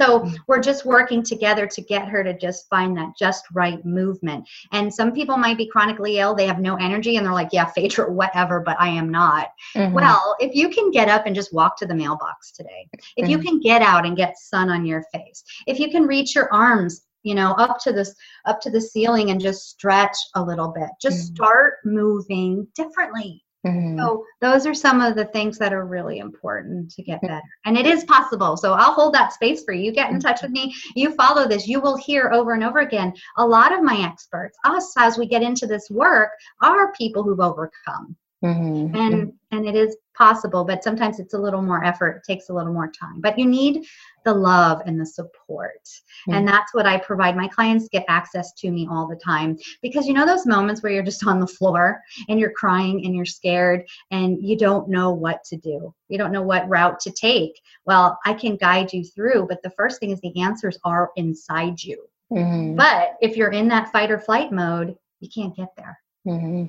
So 0.00 0.20
mm. 0.20 0.34
we're 0.46 0.62
just 0.62 0.86
working 0.86 1.22
together 1.22 1.66
to 1.66 1.82
get 1.82 2.08
her 2.08 2.24
to 2.24 2.36
just 2.36 2.68
find 2.68 2.96
that 2.96 3.10
just 3.18 3.44
right 3.52 3.84
movement. 3.84 4.48
And 4.72 4.92
some 4.92 5.12
people 5.12 5.36
might 5.36 5.58
be 5.58 5.66
chronically 5.66 6.18
ill, 6.18 6.34
they 6.34 6.46
have 6.46 6.58
no 6.58 6.76
energy, 6.76 7.16
and 7.16 7.26
they're 7.26 7.34
like, 7.34 7.50
yeah, 7.52 7.66
Phaedra, 7.66 8.10
whatever, 8.10 8.60
but 8.60 8.80
I 8.80 8.88
am 8.88 9.10
not. 9.10 9.48
Mm-hmm. 9.76 9.92
Well, 9.92 10.36
if 10.40 10.54
you 10.54 10.70
can 10.70 10.90
get 10.90 11.08
up 11.08 11.26
and 11.26 11.34
just 11.34 11.52
walk 11.52 11.76
to 11.78 11.86
the 11.86 11.94
mailbox 11.94 12.52
today, 12.52 12.88
if 13.16 13.24
mm-hmm. 13.24 13.30
you 13.30 13.38
can 13.38 13.60
get 13.60 13.82
out 13.82 14.06
and 14.06 14.16
get 14.16 14.38
sun 14.38 14.70
on 14.70 14.86
your 14.86 15.04
face, 15.12 15.44
if 15.66 15.78
you 15.78 15.90
can 15.90 16.04
reach 16.04 16.34
your 16.34 16.52
arms 16.52 17.02
you 17.22 17.34
know 17.34 17.50
up 17.52 17.78
to 17.78 17.92
this 17.92 18.14
up 18.46 18.62
to 18.62 18.70
the 18.70 18.80
ceiling 18.80 19.30
and 19.30 19.42
just 19.42 19.68
stretch 19.68 20.16
a 20.36 20.42
little 20.42 20.68
bit 20.68 20.88
just 21.02 21.18
mm-hmm. 21.18 21.34
start 21.34 21.74
moving 21.84 22.66
differently 22.74 23.44
Mm-hmm. 23.66 23.98
So 23.98 24.24
those 24.40 24.66
are 24.66 24.74
some 24.74 25.02
of 25.02 25.14
the 25.14 25.26
things 25.26 25.58
that 25.58 25.72
are 25.72 25.84
really 25.84 26.18
important 26.18 26.90
to 26.92 27.02
get 27.02 27.18
mm-hmm. 27.18 27.26
better. 27.26 27.42
And 27.64 27.76
it 27.76 27.86
is 27.86 28.04
possible. 28.04 28.56
So 28.56 28.72
I'll 28.72 28.94
hold 28.94 29.14
that 29.14 29.32
space 29.32 29.64
for 29.64 29.72
you. 29.72 29.84
You 29.84 29.92
get 29.92 30.10
in 30.10 30.20
touch 30.20 30.42
with 30.42 30.50
me, 30.50 30.74
you 30.94 31.14
follow 31.14 31.46
this, 31.46 31.68
you 31.68 31.80
will 31.80 31.96
hear 31.96 32.30
over 32.32 32.54
and 32.54 32.64
over 32.64 32.78
again. 32.78 33.12
A 33.36 33.46
lot 33.46 33.72
of 33.72 33.82
my 33.82 33.98
experts, 34.06 34.56
us 34.64 34.94
as 34.96 35.18
we 35.18 35.26
get 35.26 35.42
into 35.42 35.66
this 35.66 35.90
work, 35.90 36.30
are 36.62 36.92
people 36.92 37.22
who've 37.22 37.40
overcome. 37.40 38.16
Mm-hmm. 38.42 38.96
And 38.96 39.32
and 39.52 39.66
it 39.66 39.74
is 39.74 39.96
possible, 40.16 40.64
but 40.64 40.84
sometimes 40.84 41.18
it's 41.18 41.34
a 41.34 41.38
little 41.38 41.60
more 41.60 41.84
effort, 41.84 42.18
it 42.18 42.30
takes 42.30 42.48
a 42.48 42.54
little 42.54 42.72
more 42.72 42.90
time. 42.90 43.20
But 43.20 43.38
you 43.38 43.46
need 43.46 43.84
the 44.24 44.32
love 44.32 44.82
and 44.86 45.00
the 45.00 45.04
support. 45.04 45.82
Mm-hmm. 45.84 46.34
And 46.34 46.48
that's 46.48 46.72
what 46.72 46.86
I 46.86 46.98
provide. 46.98 47.36
My 47.36 47.48
clients 47.48 47.88
get 47.88 48.04
access 48.08 48.52
to 48.58 48.70
me 48.70 48.86
all 48.90 49.08
the 49.08 49.16
time 49.16 49.58
because 49.82 50.06
you 50.06 50.14
know 50.14 50.26
those 50.26 50.46
moments 50.46 50.82
where 50.82 50.92
you're 50.92 51.02
just 51.02 51.26
on 51.26 51.40
the 51.40 51.46
floor 51.46 52.00
and 52.28 52.38
you're 52.38 52.52
crying 52.52 53.04
and 53.04 53.14
you're 53.14 53.24
scared 53.24 53.86
and 54.10 54.38
you 54.40 54.56
don't 54.56 54.88
know 54.88 55.10
what 55.10 55.42
to 55.44 55.56
do. 55.56 55.94
You 56.08 56.18
don't 56.18 56.32
know 56.32 56.42
what 56.42 56.68
route 56.68 57.00
to 57.00 57.10
take. 57.10 57.60
Well, 57.84 58.18
I 58.24 58.34
can 58.34 58.56
guide 58.56 58.92
you 58.92 59.04
through, 59.04 59.46
but 59.48 59.62
the 59.62 59.70
first 59.70 60.00
thing 60.00 60.10
is 60.10 60.20
the 60.20 60.40
answers 60.40 60.78
are 60.84 61.10
inside 61.16 61.82
you. 61.82 62.06
Mm-hmm. 62.32 62.76
But 62.76 63.16
if 63.20 63.36
you're 63.36 63.50
in 63.50 63.68
that 63.68 63.90
fight 63.90 64.10
or 64.10 64.18
flight 64.18 64.52
mode, 64.52 64.96
you 65.20 65.28
can't 65.28 65.56
get 65.56 65.68
there. 65.76 65.98
Mm-hmm. 66.26 66.66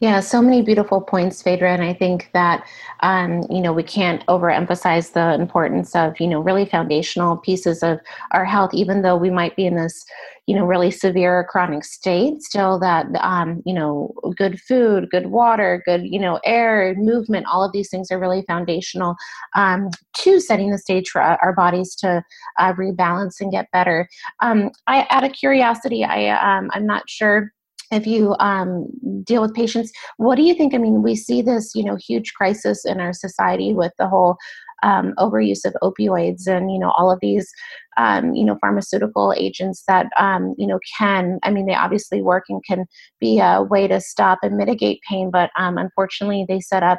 Yeah, 0.00 0.20
so 0.20 0.42
many 0.42 0.60
beautiful 0.60 1.00
points, 1.00 1.40
Phaedra, 1.40 1.72
and 1.72 1.82
I 1.82 1.94
think 1.94 2.28
that 2.34 2.66
um, 3.02 3.46
you 3.48 3.62
know 3.62 3.72
we 3.72 3.82
can't 3.82 4.24
overemphasize 4.26 5.14
the 5.14 5.32
importance 5.40 5.96
of 5.96 6.20
you 6.20 6.26
know 6.28 6.40
really 6.40 6.66
foundational 6.66 7.38
pieces 7.38 7.82
of 7.82 7.98
our 8.32 8.44
health, 8.44 8.74
even 8.74 9.00
though 9.00 9.16
we 9.16 9.30
might 9.30 9.56
be 9.56 9.64
in 9.64 9.76
this 9.76 10.04
you 10.46 10.54
know 10.54 10.66
really 10.66 10.90
severe 10.90 11.46
chronic 11.48 11.82
state. 11.84 12.42
Still, 12.42 12.78
that 12.80 13.06
um, 13.20 13.62
you 13.64 13.72
know 13.72 14.12
good 14.36 14.60
food, 14.60 15.08
good 15.10 15.28
water, 15.28 15.82
good 15.86 16.02
you 16.04 16.18
know 16.20 16.38
air, 16.44 16.94
movement, 16.98 17.46
all 17.46 17.64
of 17.64 17.72
these 17.72 17.88
things 17.88 18.10
are 18.10 18.20
really 18.20 18.44
foundational 18.46 19.16
um, 19.56 19.88
to 20.18 20.40
setting 20.40 20.72
the 20.72 20.78
stage 20.78 21.08
for 21.08 21.22
our 21.22 21.54
bodies 21.54 21.94
to 21.96 22.22
uh, 22.58 22.74
rebalance 22.74 23.40
and 23.40 23.50
get 23.50 23.70
better. 23.72 24.10
Um, 24.40 24.72
I, 24.86 25.06
out 25.08 25.24
of 25.24 25.32
curiosity, 25.32 26.04
I 26.04 26.28
um, 26.58 26.70
I'm 26.74 26.84
not 26.84 27.08
sure 27.08 27.50
if 27.90 28.06
you 28.06 28.36
um, 28.38 28.86
deal 29.24 29.42
with 29.42 29.54
patients. 29.54 29.92
What 30.16 30.36
do 30.36 30.42
you 30.42 30.54
think? 30.54 30.74
I 30.74 30.78
mean 30.78 31.02
we 31.02 31.16
see 31.16 31.42
this 31.42 31.74
you 31.74 31.84
know 31.84 31.96
huge 31.96 32.34
crisis 32.34 32.84
in 32.84 33.00
our 33.00 33.12
society 33.12 33.72
with 33.72 33.92
the 33.98 34.08
whole 34.08 34.36
um, 34.82 35.14
overuse 35.18 35.64
of 35.64 35.74
opioids 35.82 36.46
and 36.46 36.70
you 36.70 36.78
know 36.78 36.92
all 36.96 37.10
of 37.10 37.18
these 37.20 37.50
um, 37.96 38.34
you 38.34 38.44
know 38.44 38.56
pharmaceutical 38.60 39.34
agents 39.36 39.84
that 39.86 40.06
um, 40.18 40.54
you 40.58 40.66
know 40.66 40.78
can 40.98 41.38
i 41.42 41.50
mean 41.50 41.66
they 41.66 41.74
obviously 41.74 42.22
work 42.22 42.44
and 42.48 42.62
can 42.64 42.86
be 43.20 43.38
a 43.40 43.62
way 43.62 43.86
to 43.86 44.00
stop 44.00 44.38
and 44.42 44.56
mitigate 44.56 45.00
pain 45.08 45.30
but 45.30 45.50
um, 45.56 45.76
unfortunately 45.76 46.44
they 46.48 46.60
set 46.60 46.82
up 46.82 46.98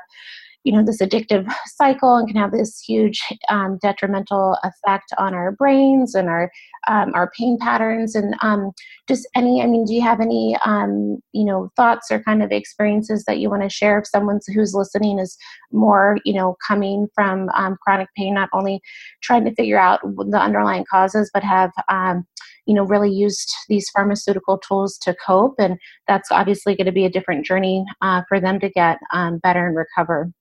you 0.64 0.72
know 0.72 0.84
this 0.84 1.02
addictive 1.02 1.52
cycle 1.66 2.16
and 2.16 2.28
can 2.28 2.38
have 2.38 2.52
this 2.52 2.80
huge 2.80 3.22
um, 3.50 3.78
detrimental 3.82 4.58
effect 4.64 5.14
on 5.18 5.34
our 5.34 5.52
brains 5.52 6.16
and 6.16 6.30
our 6.30 6.52
um, 6.88 7.12
our 7.14 7.32
pain 7.38 7.58
patterns. 7.60 8.16
And 8.16 8.36
um, 8.42 8.72
just 9.08 9.28
any 9.36 9.62
i 9.62 9.66
mean 9.66 9.86
do 9.86 9.94
you 9.94 10.02
have 10.02 10.22
any 10.22 10.58
um, 10.66 11.18
you 11.34 11.44
know 11.46 11.70
thoughts 11.76 12.12
or 12.12 12.24
kind 12.24 12.42
of 12.44 12.52
experiences 12.52 13.24
that 13.26 13.40
you 13.40 13.50
want 13.50 13.64
to 13.64 13.70
share 13.70 14.00
if 14.00 14.08
someone 14.08 14.40
who's 14.54 14.74
listening 14.74 15.20
is 15.20 15.38
more 15.72 16.18
you 16.26 16.34
know 16.34 16.56
coming 16.66 17.08
from 17.14 17.50
um, 17.50 17.78
chronic 17.82 18.08
pain 18.16 18.34
not 18.34 18.50
only 18.54 18.80
trying 19.22 19.44
to 19.44 19.54
figure 19.56 19.80
out 19.80 20.00
the 20.30 20.40
underlying 20.40 20.86
causes 20.90 21.30
but 21.34 21.44
have 21.44 21.72
um, 21.90 22.26
you 22.66 22.74
know 22.74 22.84
really 22.84 23.12
used 23.12 23.54
these 23.70 23.90
pharmaceutical 23.90 24.58
tools 24.58 24.98
to 25.00 25.16
cope? 25.26 25.56
And 25.60 25.78
that's 26.08 26.32
obviously 26.32 26.76
going 26.76 26.86
to 26.86 26.92
be 26.92 27.06
a 27.06 27.10
different 27.10 27.46
journey 27.46 27.84
uh, 28.02 28.22
for 28.30 28.40
them 28.40 28.60
to 28.60 28.70
get 28.70 29.00
better 29.44 29.68
and 29.68 29.76
recover 29.76 30.32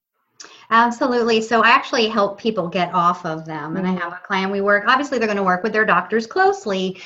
Absolutely. 0.71 1.41
So 1.41 1.63
I 1.63 1.71
actually 1.71 2.07
help 2.07 2.39
people 2.39 2.69
get 2.69 2.95
off 2.95 3.27
of 3.27 3.45
them. 3.45 3.77
And 3.77 3.87
I 3.87 3.91
mm-hmm. 3.91 4.01
have 4.01 4.13
a 4.13 4.21
client 4.25 4.53
we 4.53 4.61
work, 4.61 4.85
obviously, 4.87 5.19
they're 5.19 5.27
going 5.27 5.37
to 5.37 5.43
work 5.43 5.65
with 5.65 5.73
their 5.73 5.85
doctors 5.85 6.29
closely, 6.29 7.01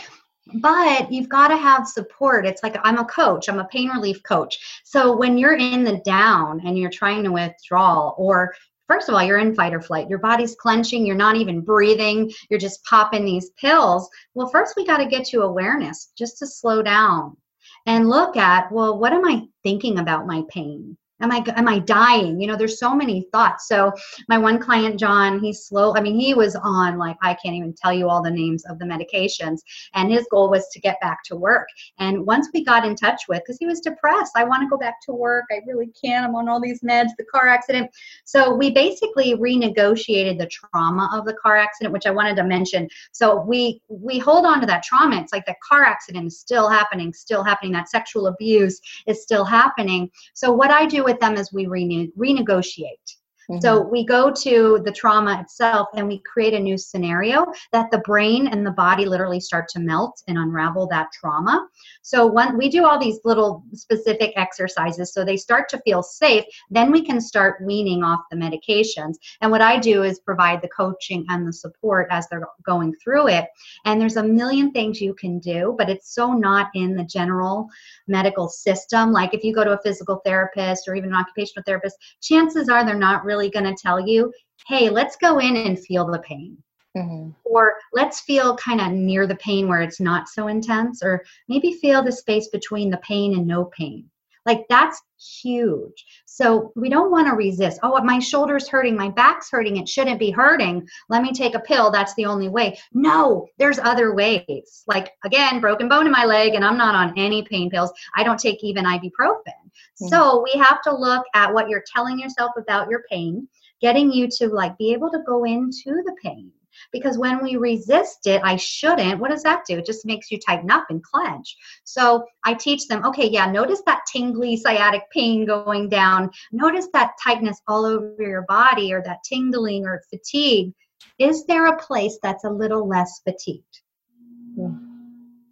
but 0.61 1.11
you've 1.11 1.31
got 1.31 1.49
to 1.49 1.57
have 1.57 1.89
support. 1.89 2.47
It's 2.47 2.63
like 2.63 2.77
I'm 2.85 2.99
a 2.99 3.07
coach, 3.07 3.49
I'm 3.49 3.61
a 3.61 3.65
pain 3.65 3.89
relief 3.89 4.23
coach. 4.23 4.83
So 4.85 5.17
when 5.17 5.39
you're 5.39 5.57
in 5.57 5.83
the 5.83 6.03
down 6.05 6.61
and 6.67 6.79
you're 6.79 6.91
trying 6.91 7.25
to 7.25 7.33
withdraw, 7.33 8.11
or 8.11 8.55
first 8.87 9.09
of 9.09 9.15
all, 9.15 9.23
you're 9.23 9.39
in 9.39 9.55
fight 9.55 9.73
or 9.73 9.81
flight, 9.81 10.11
your 10.11 10.19
body's 10.19 10.57
clenching, 10.57 11.07
you're 11.07 11.17
not 11.17 11.37
even 11.37 11.63
breathing, 11.63 12.31
you're 12.51 12.61
just 12.61 12.85
popping 12.85 13.25
these 13.25 13.49
pills. 13.53 14.11
Well, 14.35 14.49
first, 14.49 14.75
we 14.77 14.87
got 14.87 14.99
to 14.99 15.07
get 15.07 15.33
you 15.33 15.43
awareness 15.43 16.13
just 16.19 16.39
to 16.41 16.47
slow 16.47 16.83
down 16.83 17.39
and 17.87 18.11
look 18.11 18.37
at, 18.37 18.71
well, 18.71 18.99
what 18.99 19.15
am 19.15 19.25
I 19.25 19.45
thinking 19.63 19.99
about 19.99 20.27
my 20.27 20.43
pain? 20.51 20.99
Am 21.21 21.31
i 21.31 21.43
am 21.57 21.69
i 21.69 21.79
dying? 21.79 22.41
You 22.41 22.47
know 22.47 22.57
there's 22.57 22.79
so 22.79 22.95
many 22.95 23.27
thoughts. 23.33 23.69
So 23.69 23.93
my 24.29 24.39
one 24.39 24.59
client 24.59 24.99
john 24.99 25.41
he's 25.41 25.65
slow 25.65 25.95
i 25.97 26.01
mean 26.01 26.19
he 26.19 26.35
was 26.35 26.57
on 26.57 26.99
like 26.99 27.17
i 27.23 27.35
can't 27.35 27.55
even 27.55 27.75
tell 27.75 27.93
you 27.93 28.09
all 28.09 28.23
the 28.23 28.31
names 28.31 28.65
of 28.67 28.79
the 28.79 28.85
medications 28.85 29.59
and 29.95 30.11
his 30.11 30.27
goal 30.31 30.51
was 30.51 30.69
to 30.69 30.81
get 30.81 31.01
back 31.01 31.23
to 31.25 31.37
work. 31.37 31.69
And 31.99 32.27
once 32.27 32.49
we 32.53 32.65
got 32.65 32.85
in 32.85 32.97
touch 32.97 33.23
with 33.29 33.41
because 33.41 33.59
he 33.59 33.67
was 33.67 33.81
depressed 33.81 34.33
i 34.37 34.45
want 34.45 34.63
to 34.63 34.69
go 34.69 34.77
back 34.77 35.01
to 35.03 35.13
work 35.13 35.45
i 35.51 35.61
really 35.67 35.91
can't 36.03 36.25
i'm 36.27 36.35
on 36.35 36.49
all 36.49 36.61
these 36.61 36.81
meds 36.81 37.11
the 37.19 37.25
car 37.25 37.49
accident. 37.49 37.91
So 38.25 38.55
we 38.55 38.71
basically 38.71 39.35
renegotiated 39.35 40.39
the 40.39 40.49
trauma 40.49 41.11
of 41.13 41.25
the 41.25 41.35
car 41.35 41.57
accident 41.57 41.93
which 41.93 42.07
i 42.07 42.11
wanted 42.11 42.37
to 42.37 42.45
mention. 42.45 42.89
So 43.13 43.41
we 43.43 43.81
we 43.89 44.19
hold 44.19 44.47
on 44.47 44.61
to 44.61 44.67
that 44.67 44.83
trauma. 44.83 45.21
It's 45.21 45.33
like 45.33 45.47
the 45.47 45.55
car 45.67 45.83
accident 45.83 46.27
is 46.27 46.39
still 46.39 46.69
happening 46.69 47.13
still 47.13 47.43
happening 47.43 47.73
that 47.73 47.89
sexual 47.89 48.27
abuse 48.27 48.81
is 49.07 49.23
still 49.23 49.45
happening. 49.45 50.11
So 50.35 50.53
what 50.53 50.71
i 50.71 50.87
do 50.87 51.05
with 51.05 51.14
them 51.21 51.35
as 51.37 51.53
we 51.53 51.67
rene- 51.67 52.13
renegotiate. 52.19 53.17
Mm-hmm. 53.51 53.61
So 53.61 53.81
we 53.83 54.07
go 54.07 54.33
to 54.43 54.81
the 54.85 54.93
trauma 54.93 55.41
itself 55.41 55.89
and 55.95 56.09
we 56.09 56.21
create 56.21 56.55
a 56.55 56.61
new 56.61 56.79
scenario 56.79 57.47
that 57.73 57.91
the 57.91 57.99
brain 57.99 58.47
and 58.47 58.67
the 58.67 58.71
body 58.71 59.05
literally 59.05 59.41
start 59.41 59.69
to 59.71 59.81
melt 59.81 60.23
and 60.29 60.39
unravel 60.39 60.87
that 60.89 61.09
trauma. 61.13 61.67
So 62.03 62.27
when 62.27 62.57
we 62.57 62.69
do 62.69 62.87
all 62.87 62.99
these 62.99 63.21
little 63.25 63.65
specific 63.73 64.33
exercises 64.37 65.13
so 65.13 65.25
they 65.25 65.37
start 65.37 65.69
to 65.71 65.81
feel 65.81 66.03
safe, 66.03 66.45
then 66.71 66.91
we 66.91 67.03
can 67.05 67.21
start 67.21 67.63
weaning 67.63 68.03
off 68.03 68.21
the 68.31 68.37
medications. 68.37 69.17
And 69.41 69.51
what 69.51 69.61
I 69.61 69.79
do 69.79 70.03
is 70.03 70.21
provide 70.21 70.63
the 70.63 70.69
coaching 70.69 71.25
and 71.29 71.47
the 71.47 71.53
support 71.53 72.09
as 72.11 72.29
they're 72.29 72.47
going 72.65 72.95
through 73.03 73.29
it. 73.29 73.47
And 73.85 74.01
there's 74.01 74.17
a 74.17 74.23
million 74.23 74.71
things 74.73 75.01
you 75.01 75.15
can 75.15 75.39
do, 75.39 75.75
but 75.77 75.91
it's 75.91 76.15
so 76.15 76.33
not 76.33 76.69
in 76.75 76.97
the 76.97 77.05
general 77.05 77.69
medical 78.07 78.49
system. 78.49 79.13
Like 79.13 79.35
if 79.35 79.45
you 79.45 79.55
go 79.55 79.65
to 79.65 79.79
a 79.79 79.83
physical 79.83 80.21
therapist 80.25 80.89
or 80.89 80.95
even 80.95 81.11
an 81.11 81.17
occupational 81.17 81.65
therapist, 81.67 81.97
chances 82.21 82.69
are 82.69 82.85
they're 82.85 82.95
not 82.95 83.25
really 83.25 83.34
going 83.37 83.65
to 83.65 83.75
tell 83.75 84.01
you, 84.01 84.33
hey, 84.67 84.91
let's 84.91 85.17
go 85.17 85.39
in 85.39 85.57
and 85.57 85.79
feel 85.79 86.07
the 86.07 86.19
pain. 86.21 86.57
Mm-hmm. 86.97 87.31
Or 87.45 87.75
let's 87.93 88.21
feel 88.21 88.57
kind 88.57 88.81
of 88.81 88.93
near 88.93 89.27
the 89.27 89.37
pain 89.37 89.69
where 89.69 89.83
it's 89.83 90.01
not 90.01 90.29
so 90.29 90.47
intense, 90.47 91.03
or 91.03 91.25
maybe 91.49 91.73
feel 91.73 92.03
the 92.03 92.13
space 92.13 92.49
between 92.49 92.91
the 92.91 92.99
pain 92.99 93.35
and 93.35 93.47
no 93.47 93.65
pain. 93.65 94.09
Like 94.47 94.65
that's 94.69 95.01
huge. 95.43 96.05
So 96.27 96.73
we 96.77 96.89
don't 96.89 97.11
want 97.11 97.29
to 97.29 97.35
resist. 97.35 97.81
Oh, 97.83 98.01
my 98.03 98.19
shoulder's 98.19 98.69
hurting, 98.69 98.97
my 98.97 99.09
back's 99.11 99.51
hurting, 99.51 99.77
it 99.77 99.89
shouldn't 99.89 100.19
be 100.19 100.31
hurting. 100.31 100.87
Let 101.09 101.23
me 101.23 101.33
take 101.33 101.55
a 101.55 101.61
pill. 101.61 101.91
That's 101.91 102.15
the 102.15 102.27
only 102.27 102.49
way. 102.49 102.79
No, 102.93 103.47
there's 103.59 103.79
other 103.79 104.15
ways. 104.15 104.85
Like 104.87 105.13
again, 105.25 105.61
broken 105.61 105.89
bone 105.89 106.07
in 106.07 106.13
my 106.13 106.25
leg, 106.25 106.55
and 106.55 106.65
I'm 106.65 106.79
not 106.79 106.95
on 106.95 107.17
any 107.17 107.43
pain 107.43 107.71
pills. 107.71 107.93
I 108.17 108.25
don't 108.25 108.39
take 108.39 108.63
even 108.63 108.85
ibuprofen. 108.85 109.11
Mm-hmm. 109.47 110.09
So 110.09 110.45
we 110.45 110.59
have 110.61 110.83
to 110.83 110.95
look 110.95 111.25
at 111.35 111.53
what 111.53 111.69
you're 111.69 111.85
telling 111.95 112.19
yourself 112.19 112.53
about 112.57 112.91
your 112.91 113.05
pain, 113.11 113.49
getting 113.81 114.13
you 114.13 114.29
to 114.39 114.49
like 114.49 114.77
be 114.79 114.93
able 114.93 115.11
to 115.11 115.23
go 115.27 115.45
into 115.45 116.03
the 116.05 116.15
pain 116.23 116.51
because 116.93 117.19
when 117.19 117.43
we 117.43 117.57
resist 117.57 118.27
it, 118.27 118.41
I 118.45 118.57
shouldn't, 118.57 119.21
what 119.21 119.31
does 119.31 119.43
that 119.43 119.65
do? 119.67 119.79
It 119.79 119.87
just 119.87 120.07
makes 120.07 120.31
you 120.31 120.39
tighten 120.39 120.71
up 120.71 120.87
and 120.91 121.03
clench. 121.03 121.57
So 121.85 122.25
I 122.45 122.55
teach 122.55 122.87
them, 122.89 123.05
okay, 123.05 123.29
yeah, 123.29 123.51
notice 123.51 123.83
that 123.87 124.03
tingly 124.13 124.57
sciatic 124.57 125.03
pain 125.11 125.47
going 125.47 125.89
down. 125.89 126.31
Notice 126.53 126.89
that 126.93 127.13
tightness 127.23 127.61
all 127.69 127.85
over 127.85 128.17
your 128.19 128.43
body 128.49 128.93
or 128.93 129.03
that 129.03 129.25
tingling 129.25 129.87
or 129.87 130.03
fatigue. 130.11 130.73
Is 131.19 131.45
there 131.47 131.67
a 131.67 131.79
place 131.79 132.19
that's 132.23 132.45
a 132.45 132.51
little 132.51 132.89
less 132.89 133.21
fatigued? 133.25 133.81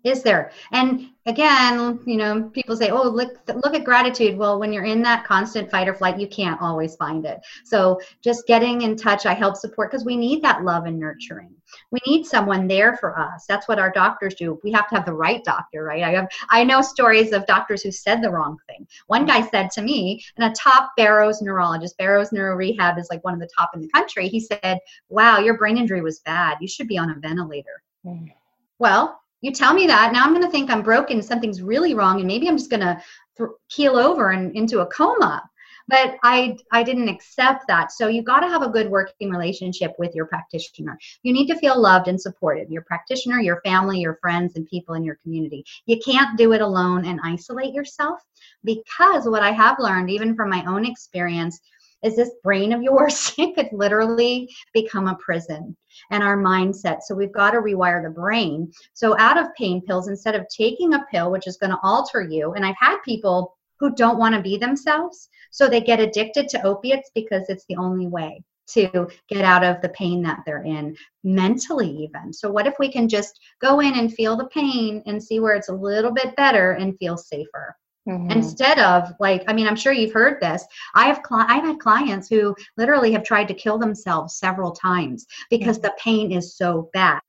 Is 0.04 0.22
there? 0.24 0.50
And 0.72 1.10
again, 1.26 2.00
you 2.06 2.16
know, 2.16 2.50
people 2.52 2.76
say, 2.76 2.90
"Oh, 2.90 3.08
look 3.08 3.38
look 3.46 3.74
at 3.74 3.84
gratitude." 3.84 4.36
Well, 4.36 4.58
when 4.58 4.72
you're 4.72 4.84
in 4.84 5.00
that 5.02 5.24
constant 5.24 5.70
fight 5.70 5.88
or 5.88 5.94
flight, 5.94 6.18
you 6.18 6.26
can't 6.26 6.60
always 6.60 6.96
find 6.96 7.24
it. 7.24 7.40
So, 7.64 8.00
just 8.20 8.46
getting 8.48 8.82
in 8.82 8.96
touch, 8.96 9.26
I 9.26 9.34
help 9.34 9.56
support 9.56 9.90
because 9.90 10.04
we 10.04 10.16
need 10.16 10.42
that 10.42 10.64
love 10.64 10.86
and 10.86 10.98
nurturing. 10.98 11.54
We 11.92 12.00
need 12.06 12.26
someone 12.26 12.66
there 12.66 12.96
for 12.96 13.16
us. 13.18 13.46
That's 13.48 13.68
what 13.68 13.78
our 13.78 13.90
doctors 13.90 14.34
do. 14.34 14.58
We 14.64 14.72
have 14.72 14.88
to 14.88 14.96
have 14.96 15.06
the 15.06 15.14
right 15.14 15.42
doctor, 15.44 15.84
right? 15.84 16.02
I 16.02 16.10
have 16.10 16.28
I 16.50 16.64
know 16.64 16.82
stories 16.82 17.32
of 17.32 17.46
doctors 17.46 17.82
who 17.82 17.92
said 17.92 18.22
the 18.22 18.30
wrong 18.30 18.58
thing. 18.68 18.86
One 19.06 19.24
guy 19.24 19.46
said 19.48 19.70
to 19.72 19.82
me, 19.82 20.24
and 20.36 20.50
a 20.50 20.54
top 20.54 20.90
Barrows 20.96 21.40
neurologist, 21.42 21.96
Barrows 21.96 22.32
Neuro 22.32 22.56
Rehab 22.56 22.98
is 22.98 23.08
like 23.08 23.22
one 23.22 23.34
of 23.34 23.40
the 23.40 23.48
top 23.56 23.70
in 23.74 23.80
the 23.80 23.88
country. 23.88 24.28
He 24.28 24.40
said, 24.40 24.80
"Wow, 25.08 25.38
your 25.38 25.56
brain 25.56 25.78
injury 25.78 26.02
was 26.02 26.18
bad. 26.20 26.58
You 26.60 26.66
should 26.66 26.88
be 26.88 26.98
on 26.98 27.10
a 27.10 27.20
ventilator." 27.20 27.82
Mm. 28.04 28.32
Well, 28.80 29.21
you 29.42 29.52
tell 29.52 29.74
me 29.74 29.86
that 29.86 30.12
now 30.12 30.24
i'm 30.24 30.32
going 30.32 30.44
to 30.44 30.50
think 30.50 30.70
i'm 30.70 30.82
broken 30.82 31.22
something's 31.22 31.60
really 31.60 31.94
wrong 31.94 32.18
and 32.18 32.26
maybe 32.26 32.48
i'm 32.48 32.56
just 32.56 32.70
going 32.70 32.80
to 32.80 33.00
th- 33.36 33.50
keel 33.68 33.96
over 33.96 34.30
and 34.30 34.54
into 34.56 34.80
a 34.80 34.86
coma. 34.86 35.42
But 35.88 36.16
i 36.22 36.56
i 36.70 36.82
didn't 36.82 37.08
accept 37.08 37.66
that. 37.66 37.90
So 37.90 38.06
you 38.06 38.22
got 38.22 38.40
to 38.40 38.48
have 38.48 38.62
a 38.62 38.68
good 38.68 38.88
working 38.88 39.30
relationship 39.30 39.92
with 39.98 40.14
your 40.14 40.26
practitioner. 40.26 40.96
You 41.22 41.32
need 41.32 41.48
to 41.48 41.58
feel 41.58 41.80
loved 41.80 42.06
and 42.08 42.20
supported 42.20 42.70
your 42.70 42.82
practitioner 42.82 43.40
your 43.40 43.60
family 43.62 44.00
your 44.00 44.16
friends 44.22 44.54
and 44.54 44.66
people 44.66 44.94
in 44.94 45.04
your 45.04 45.16
community. 45.16 45.64
You 45.86 45.98
can't 45.98 46.38
do 46.38 46.52
it 46.52 46.60
alone 46.60 47.04
and 47.04 47.20
isolate 47.24 47.74
yourself 47.74 48.20
because 48.64 49.28
what 49.28 49.42
i 49.42 49.50
have 49.50 49.78
learned 49.80 50.08
even 50.10 50.36
from 50.36 50.48
my 50.48 50.64
own 50.66 50.86
experience 50.86 51.60
is 52.02 52.16
this 52.16 52.30
brain 52.42 52.72
of 52.72 52.82
yours? 52.82 53.34
It 53.38 53.54
could 53.54 53.68
literally 53.72 54.48
become 54.72 55.08
a 55.08 55.16
prison 55.16 55.76
and 56.10 56.22
our 56.22 56.36
mindset. 56.36 57.02
So 57.02 57.14
we've 57.14 57.32
got 57.32 57.52
to 57.52 57.58
rewire 57.58 58.02
the 58.02 58.10
brain. 58.10 58.72
So 58.94 59.18
out 59.18 59.38
of 59.38 59.54
pain 59.54 59.82
pills 59.82 60.08
instead 60.08 60.34
of 60.34 60.46
taking 60.48 60.94
a 60.94 61.04
pill 61.10 61.30
which 61.30 61.46
is 61.46 61.56
going 61.56 61.70
to 61.70 61.78
alter 61.82 62.22
you 62.22 62.52
and 62.54 62.64
i've 62.64 62.76
had 62.78 62.98
people 63.04 63.56
who 63.78 63.94
don't 63.94 64.18
want 64.18 64.34
to 64.34 64.40
be 64.40 64.56
themselves 64.56 65.28
so 65.50 65.68
they 65.68 65.80
get 65.80 66.00
addicted 66.00 66.48
to 66.48 66.62
opiates 66.62 67.10
because 67.14 67.48
it's 67.48 67.64
the 67.68 67.76
only 67.76 68.06
way 68.06 68.42
to 68.68 69.08
get 69.28 69.44
out 69.44 69.64
of 69.64 69.82
the 69.82 69.88
pain 69.90 70.22
that 70.22 70.40
they're 70.46 70.62
in 70.62 70.96
mentally 71.24 71.90
even. 71.90 72.32
So 72.32 72.50
what 72.50 72.66
if 72.66 72.74
we 72.78 72.90
can 72.90 73.08
just 73.08 73.38
go 73.60 73.80
in 73.80 73.98
and 73.98 74.14
feel 74.14 74.36
the 74.36 74.46
pain 74.46 75.02
and 75.04 75.22
see 75.22 75.40
where 75.40 75.54
it's 75.54 75.68
a 75.68 75.74
little 75.74 76.12
bit 76.12 76.36
better 76.36 76.72
and 76.72 76.96
feel 76.98 77.16
safer 77.16 77.76
Mm-hmm. 78.08 78.32
Instead 78.32 78.78
of 78.80 79.12
like, 79.20 79.44
I 79.46 79.52
mean, 79.52 79.68
I'm 79.68 79.76
sure 79.76 79.92
you've 79.92 80.12
heard 80.12 80.40
this. 80.40 80.64
I 80.94 81.06
have 81.06 81.22
cli- 81.22 81.44
I've 81.46 81.62
had 81.62 81.78
clients 81.78 82.28
who 82.28 82.54
literally 82.76 83.12
have 83.12 83.22
tried 83.22 83.46
to 83.48 83.54
kill 83.54 83.78
themselves 83.78 84.36
several 84.36 84.72
times 84.72 85.26
because 85.50 85.78
mm-hmm. 85.78 85.86
the 85.86 85.94
pain 85.98 86.32
is 86.32 86.56
so 86.56 86.90
bad. 86.92 87.20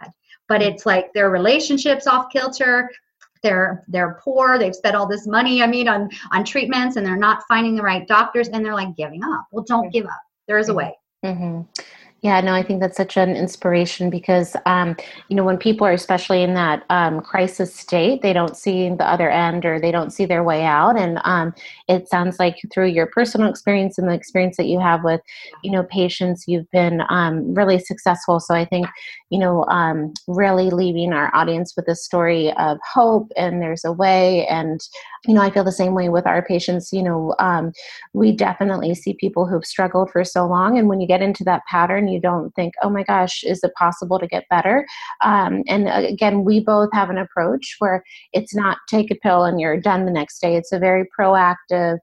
But 0.48 0.62
mm-hmm. 0.62 0.72
it's 0.72 0.86
like 0.86 1.14
their 1.14 1.30
relationships 1.30 2.08
off 2.08 2.32
kilter. 2.32 2.90
They're 3.44 3.84
they're 3.88 4.20
poor. 4.24 4.58
They've 4.58 4.76
spent 4.76 4.96
all 4.96 5.08
this 5.08 5.28
money. 5.28 5.62
I 5.62 5.68
mean, 5.68 5.88
on 5.88 6.10
on 6.32 6.44
treatments, 6.44 6.96
and 6.96 7.06
they're 7.06 7.18
not 7.18 7.44
finding 7.48 7.76
the 7.76 7.84
right 7.84 8.08
doctors, 8.08 8.48
and 8.48 8.66
they're 8.66 8.74
like 8.74 8.96
giving 8.96 9.24
up. 9.24 9.46
Well, 9.52 9.66
don't 9.68 9.84
mm-hmm. 9.84 9.92
give 9.92 10.06
up. 10.06 10.22
There 10.48 10.58
is 10.58 10.70
a 10.70 10.74
way. 10.74 10.98
Yeah, 12.24 12.40
no, 12.40 12.54
I 12.54 12.64
think 12.64 12.80
that's 12.80 12.96
such 12.96 13.18
an 13.18 13.36
inspiration 13.36 14.10
because, 14.10 14.56
um, 14.66 14.96
you 15.28 15.36
know, 15.36 15.44
when 15.44 15.58
people 15.58 15.86
are 15.86 15.92
especially 15.92 16.42
in 16.42 16.54
that 16.54 16.86
um, 16.90 17.20
crisis 17.20 17.76
state, 17.76 18.22
they 18.22 18.32
don't 18.32 18.56
see 18.56 18.88
the 18.88 19.06
other 19.06 19.30
end 19.30 19.66
or 19.66 19.78
they 19.78 19.92
don't 19.92 20.12
see 20.12 20.26
their 20.26 20.42
way 20.42 20.64
out. 20.64 20.98
And 20.98 21.20
um, 21.26 21.54
it 21.90 22.08
sounds 22.08 22.40
like 22.40 22.56
through 22.74 22.88
your 22.88 23.08
personal 23.08 23.50
experience 23.50 23.98
and 23.98 24.08
the 24.08 24.14
experience 24.14 24.56
that 24.56 24.68
you 24.68 24.80
have 24.80 25.04
with, 25.04 25.20
you 25.66 25.72
know, 25.72 25.84
patients, 25.84 26.46
you've 26.48 26.70
been 26.72 27.02
um, 27.10 27.54
really 27.54 27.78
successful. 27.78 28.40
So 28.40 28.56
I 28.56 28.64
think, 28.64 28.88
you 29.30 29.38
know, 29.38 29.66
um, 29.66 30.14
really 30.26 30.70
leaving 30.70 31.12
our 31.12 31.30
audience 31.36 31.74
with 31.76 31.90
a 31.90 31.96
story 31.96 32.54
of 32.54 32.78
hope 32.94 33.34
and 33.36 33.62
there's 33.62 33.84
a 33.84 33.92
way. 33.92 34.48
And, 34.48 34.80
you 35.26 35.34
know, 35.34 35.42
I 35.42 35.50
feel 35.52 35.66
the 35.66 35.74
same 35.74 35.94
way 35.94 36.08
with 36.08 36.26
our 36.26 36.42
patients. 36.42 36.94
You 36.94 37.04
know, 37.04 37.36
um, 37.40 37.74
we 38.14 38.32
definitely 38.32 38.96
see 38.96 39.14
people 39.14 39.46
who've 39.46 39.66
struggled 39.66 40.10
for 40.12 40.24
so 40.24 40.46
long. 40.48 40.78
And 40.78 40.88
when 40.88 41.02
you 41.02 41.08
get 41.08 41.22
into 41.22 41.44
that 41.46 41.66
pattern, 41.70 42.08
you 42.13 42.21
don't 42.21 42.52
think, 42.52 42.73
oh 42.82 42.89
my 42.89 43.04
gosh, 43.04 43.43
is 43.43 43.63
it 43.63 43.73
possible 43.78 44.19
to 44.19 44.28
get 44.28 44.45
better? 44.49 44.86
Um, 45.23 45.63
and 45.67 45.88
uh, 45.88 46.04
again, 46.08 46.43
we 46.43 46.60
both 46.60 46.89
have 46.93 47.10
an 47.10 47.17
approach 47.17 47.76
where 47.80 48.04
it's 48.32 48.56
not 48.56 48.78
take 48.89 49.12
a 49.12 49.15
pill 49.15 49.43
and 49.43 49.60
you're 49.60 49.80
done 49.80 50.06
the 50.06 50.12
next 50.12 50.39
day. 50.39 50.56
It's 50.56 50.71
a 50.71 50.80
very 50.80 51.06
proactive, 51.17 51.97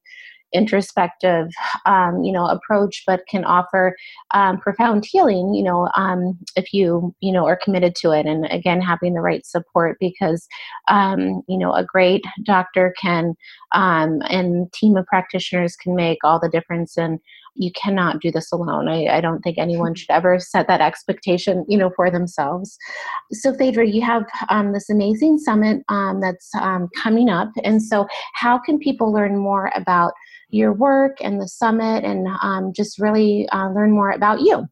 introspective 0.52 1.48
um, 1.86 2.22
you 2.22 2.32
know 2.32 2.46
approach 2.46 3.04
but 3.06 3.20
can 3.28 3.44
offer 3.44 3.96
um, 4.32 4.58
profound 4.58 5.04
healing 5.08 5.54
you 5.54 5.62
know 5.62 5.88
um, 5.96 6.38
if 6.56 6.72
you 6.72 7.14
you 7.20 7.32
know 7.32 7.46
are 7.46 7.58
committed 7.62 7.94
to 7.94 8.10
it 8.10 8.26
and 8.26 8.46
again 8.50 8.80
having 8.80 9.14
the 9.14 9.20
right 9.20 9.46
support 9.46 9.96
because 10.00 10.46
um, 10.88 11.42
you 11.48 11.56
know 11.58 11.72
a 11.72 11.84
great 11.84 12.24
doctor 12.44 12.94
can 13.00 13.34
um, 13.72 14.20
and 14.28 14.72
team 14.72 14.96
of 14.96 15.06
practitioners 15.06 15.76
can 15.76 15.94
make 15.94 16.18
all 16.24 16.40
the 16.40 16.48
difference 16.48 16.96
and 16.96 17.20
you 17.54 17.70
cannot 17.72 18.20
do 18.20 18.30
this 18.30 18.50
alone. 18.52 18.88
I, 18.88 19.06
I 19.06 19.20
don't 19.20 19.40
think 19.42 19.58
anyone 19.58 19.94
should 19.94 20.10
ever 20.10 20.38
set 20.38 20.66
that 20.68 20.80
expectation 20.80 21.64
you 21.68 21.76
know 21.76 21.90
for 21.96 22.10
themselves. 22.10 22.76
So 23.32 23.54
phaedra 23.54 23.88
you 23.88 24.02
have 24.02 24.24
um, 24.48 24.72
this 24.72 24.88
amazing 24.90 25.38
summit 25.38 25.82
that's 25.88 26.50
coming 27.02 27.28
up. 27.28 27.50
And 27.64 27.82
so 27.82 28.06
how 28.34 28.58
can 28.58 28.78
people 28.78 29.12
learn 29.12 29.36
more 29.36 29.70
about 29.74 30.12
your 30.50 30.72
work 30.72 31.18
and 31.20 31.40
the 31.40 31.48
summit 31.48 32.04
and 32.04 32.26
um, 32.42 32.72
just 32.72 32.98
really 32.98 33.48
uh, 33.50 33.68
learn 33.70 33.92
more 33.92 34.10
about 34.10 34.40
you. 34.40 34.66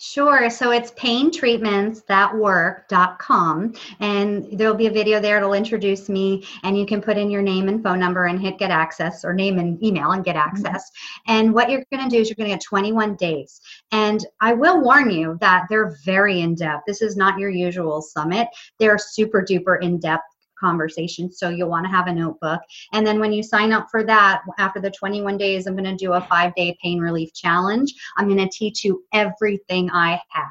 Sure. 0.00 0.48
So 0.48 0.70
it's 0.70 0.92
paintreatmentsthatwork.com. 0.92 3.74
And 3.98 4.46
there'll 4.52 4.74
be 4.74 4.86
a 4.86 4.92
video 4.92 5.20
there. 5.20 5.38
It'll 5.38 5.54
introduce 5.54 6.08
me, 6.08 6.46
and 6.62 6.78
you 6.78 6.86
can 6.86 7.02
put 7.02 7.18
in 7.18 7.32
your 7.32 7.42
name 7.42 7.68
and 7.68 7.82
phone 7.82 7.98
number 7.98 8.26
and 8.26 8.40
hit 8.40 8.58
get 8.58 8.70
access 8.70 9.24
or 9.24 9.34
name 9.34 9.58
and 9.58 9.82
email 9.82 10.12
and 10.12 10.24
get 10.24 10.36
mm-hmm. 10.36 10.48
access. 10.48 10.88
Mm-hmm. 10.88 11.32
And 11.32 11.52
what 11.52 11.68
you're 11.68 11.84
going 11.92 12.08
to 12.08 12.16
do 12.16 12.20
is 12.20 12.28
you're 12.28 12.36
going 12.36 12.48
to 12.48 12.54
get 12.54 12.62
21 12.62 13.16
days. 13.16 13.60
And 13.90 14.24
I 14.40 14.52
will 14.52 14.80
warn 14.80 15.10
you 15.10 15.36
that 15.40 15.64
they're 15.68 15.96
very 16.04 16.42
in 16.42 16.54
depth. 16.54 16.84
This 16.86 17.02
is 17.02 17.16
not 17.16 17.40
your 17.40 17.50
usual 17.50 18.00
summit, 18.00 18.46
they're 18.78 18.98
super 18.98 19.42
duper 19.42 19.82
in 19.82 19.98
depth 19.98 20.22
conversation. 20.58 21.30
So 21.30 21.48
you'll 21.48 21.68
want 21.68 21.86
to 21.86 21.90
have 21.90 22.06
a 22.06 22.12
notebook. 22.12 22.60
And 22.92 23.06
then 23.06 23.20
when 23.20 23.32
you 23.32 23.42
sign 23.42 23.72
up 23.72 23.88
for 23.90 24.04
that, 24.04 24.42
after 24.58 24.80
the 24.80 24.90
21 24.90 25.36
days, 25.36 25.66
I'm 25.66 25.76
going 25.76 25.84
to 25.84 25.96
do 25.96 26.12
a 26.12 26.20
five 26.22 26.54
day 26.54 26.76
pain 26.82 27.00
relief 27.00 27.32
challenge. 27.34 27.94
I'm 28.16 28.26
going 28.26 28.38
to 28.38 28.48
teach 28.48 28.84
you 28.84 29.04
everything 29.12 29.90
I 29.90 30.20
have 30.30 30.46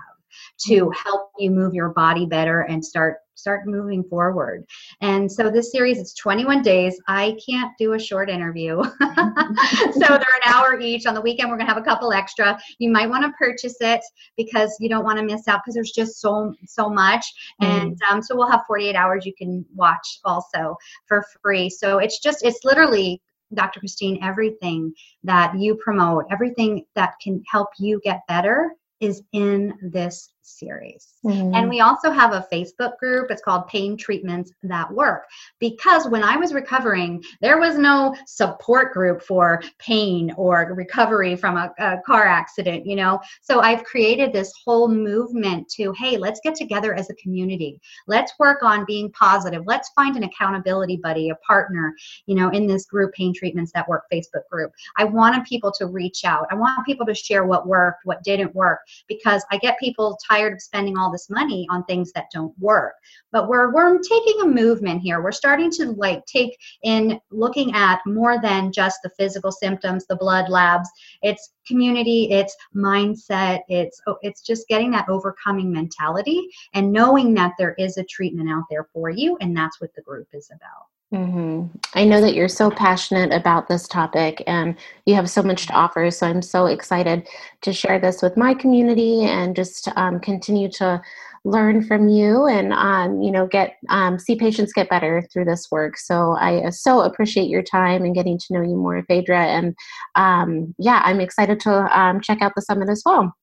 to 0.68 0.86
mm-hmm. 0.86 1.08
help 1.08 1.32
you 1.38 1.52
move 1.52 1.74
your 1.74 1.90
body 1.90 2.26
better 2.26 2.62
and 2.62 2.84
start 2.84 3.18
start 3.38 3.66
moving 3.66 4.04
forward. 4.04 4.66
And 5.02 5.32
so 5.32 5.50
this 5.50 5.72
series, 5.72 6.00
it's 6.00 6.14
21 6.16 6.62
days. 6.62 7.00
I 7.08 7.38
can't 7.48 7.72
do 7.78 7.94
a 7.94 8.00
short 8.00 8.30
interview. 8.30 8.84
so 9.02 10.00
they're 10.00 10.18
an 10.20 10.46
hour 10.46 10.80
each. 10.80 11.06
On 11.06 11.14
the 11.14 11.22
weekend, 11.22 11.50
we're 11.50 11.58
gonna 11.58 11.70
have 11.70 11.82
a 11.82 11.86
couple 11.86 12.12
extra. 12.12 12.60
You 12.80 12.92
might 12.92 13.10
want 13.10 13.24
to 13.24 13.32
purchase 13.38 13.78
it 13.80 14.02
because 14.36 14.76
you 14.80 14.90
don't 14.90 15.06
want 15.06 15.20
to 15.20 15.24
miss 15.24 15.48
out 15.48 15.62
because 15.64 15.76
there's 15.76 15.92
just 15.92 16.20
so 16.20 16.54
so 16.66 16.90
much. 16.90 17.26
Mm. 17.62 17.68
And 17.68 18.02
um, 18.10 18.22
so 18.22 18.36
we'll 18.36 18.50
have 18.50 18.64
48 18.68 18.96
hours 18.96 19.26
you 19.26 19.34
can 19.38 19.66
watch 19.76 20.20
also 20.26 20.78
for 21.06 21.24
free. 21.42 21.70
So 21.70 22.00
it's 22.00 22.20
just 22.20 22.44
it's 22.44 22.64
literally 22.64 23.22
Dr. 23.54 23.80
Christine, 23.80 24.22
everything 24.22 24.94
that 25.24 25.58
you 25.58 25.76
promote, 25.76 26.26
everything 26.32 26.86
that 26.96 27.14
can 27.22 27.42
help 27.50 27.70
you 27.80 28.02
get 28.04 28.22
better 28.28 28.72
is 29.00 29.22
in 29.32 29.74
this 29.82 30.30
series. 30.48 31.14
Mm-hmm. 31.26 31.54
And 31.56 31.70
we 31.70 31.82
also 31.82 32.12
have 32.12 32.34
a 32.34 32.48
Facebook 32.52 32.98
group. 32.98 33.30
It's 33.30 33.42
called 33.42 33.68
Pain 33.68 33.98
Treatments 33.98 34.52
That 34.64 34.92
Work. 34.92 35.26
Because 35.60 36.08
when 36.08 36.24
I 36.24 36.38
was 36.38 36.54
recovering, 36.54 37.24
there 37.42 37.60
was 37.60 37.78
no 37.78 38.16
support 38.26 38.94
group 38.94 39.22
for 39.22 39.62
pain 39.80 40.34
or 40.38 40.74
recovery 40.74 41.36
from 41.36 41.58
a, 41.58 41.74
a 41.80 41.98
car 42.06 42.26
accident, 42.26 42.86
you 42.86 42.96
know. 42.96 43.20
So 43.42 43.60
I've 43.60 43.84
created 43.84 44.32
this 44.32 44.54
whole 44.64 44.88
movement 44.88 45.68
to, 45.70 45.92
hey, 45.98 46.18
let's 46.18 46.40
get 46.44 46.56
together 46.56 46.94
as 46.94 47.10
a 47.10 47.16
community. 47.16 47.80
Let's 48.08 48.32
work 48.40 48.64
on 48.64 48.86
being 48.86 49.12
positive. 49.12 49.64
Let's 49.66 49.90
find 49.90 50.16
an 50.16 50.24
accountability 50.24 50.98
buddy, 50.98 51.30
a 51.30 51.36
partner, 51.36 51.94
you 52.26 52.36
know, 52.36 52.50
in 52.50 52.68
this 52.68 52.86
group, 52.86 53.14
Pain 53.14 53.34
Treatments 53.34 53.72
That 53.74 53.88
Work 53.90 54.06
Facebook 54.12 54.48
group. 54.50 54.72
I 54.98 55.04
wanted 55.04 55.44
people 55.46 55.72
to 55.74 55.88
reach 55.88 56.24
out. 56.24 56.48
I 56.52 56.56
want 56.56 56.86
people 56.86 57.06
to 57.06 57.14
share 57.14 57.46
what 57.46 57.68
worked, 57.68 58.06
what 58.06 58.24
didn't 58.24 58.56
work, 58.56 58.80
because 59.08 59.44
I 59.52 59.58
get 59.58 59.80
people 59.80 60.18
tired 60.28 60.37
tired 60.38 60.54
of 60.54 60.62
spending 60.62 60.98
all 60.98 61.12
this 61.12 61.30
money 61.30 61.68
on 61.70 61.84
things 61.84 62.12
that 62.14 62.26
don't 62.34 62.54
work. 62.60 62.94
But 63.32 63.48
we're 63.48 63.74
we're 63.74 63.98
taking 64.00 64.42
a 64.42 64.46
movement 64.46 65.02
here. 65.02 65.22
We're 65.22 65.32
starting 65.32 65.72
to 65.72 65.92
like 65.92 66.26
take 66.26 66.58
in 66.84 67.20
looking 67.32 67.74
at 67.74 68.00
more 68.06 68.40
than 68.42 68.72
just 68.72 69.00
the 69.04 69.12
physical 69.18 69.52
symptoms, 69.52 70.06
the 70.06 70.16
blood 70.16 70.50
labs. 70.50 70.90
It's 71.22 71.54
community, 71.66 72.30
it's 72.32 72.56
mindset, 72.76 73.62
it's 73.68 74.02
oh, 74.08 74.18
it's 74.22 74.42
just 74.42 74.68
getting 74.68 74.92
that 74.92 75.10
overcoming 75.10 75.72
mentality 75.72 76.48
and 76.74 76.92
knowing 76.92 77.34
that 77.36 77.54
there 77.58 77.74
is 77.74 77.98
a 77.98 78.04
treatment 78.04 78.50
out 78.50 78.64
there 78.70 78.88
for 78.94 79.10
you, 79.10 79.38
and 79.42 79.56
that's 79.56 79.82
what 79.82 79.94
the 79.96 80.02
group 80.02 80.28
is 80.34 80.50
about. 80.50 80.88
Mm-hmm. 81.14 81.68
I 81.94 82.04
know 82.04 82.20
that 82.20 82.34
you're 82.34 82.50
so 82.50 82.70
passionate 82.70 83.32
about 83.32 83.70
this 83.70 83.88
topic 83.88 84.44
and 84.46 84.76
you 85.06 85.16
have 85.16 85.30
so 85.30 85.42
much 85.42 85.68
to 85.68 85.74
offer. 85.74 86.12
So 86.12 86.28
I'm 86.28 86.42
so 86.42 86.66
excited 86.66 87.28
to 87.62 87.72
share 87.72 87.98
this 87.98 88.22
with 88.22 88.36
my 88.36 88.54
community 88.54 89.24
and 89.24 89.56
just 89.56 89.88
um, 89.96 90.20
continue 90.20 90.70
to 90.72 91.02
learn 91.46 91.82
from 91.82 92.10
you 92.10 92.46
and 92.46 92.74
um, 92.74 93.22
you 93.22 93.32
know 93.32 93.48
get 93.48 93.78
um, 93.90 94.20
see 94.20 94.36
patients 94.36 94.74
get 94.74 94.90
better 94.90 95.26
through 95.32 95.46
this 95.46 95.72
work. 95.72 95.98
So 95.98 96.36
I 96.38 96.66
uh, 96.66 96.72
so 96.72 97.02
appreciate 97.02 97.48
your 97.48 97.64
time 97.64 98.04
and 98.04 98.14
getting 98.14 98.38
to 98.38 98.54
know 98.54 98.62
you 98.62 98.76
more, 98.76 99.02
Phaedra. 99.08 99.46
And 99.46 99.76
um, 100.16 100.76
yeah, 100.78 101.02
I'm 101.06 101.22
excited 101.22 101.62
to 101.62 101.98
um, 101.98 102.20
check 102.20 102.42
out 102.42 102.52
the 102.56 102.62
summit 102.62 102.90
as 102.90 103.04
well. 103.06 103.34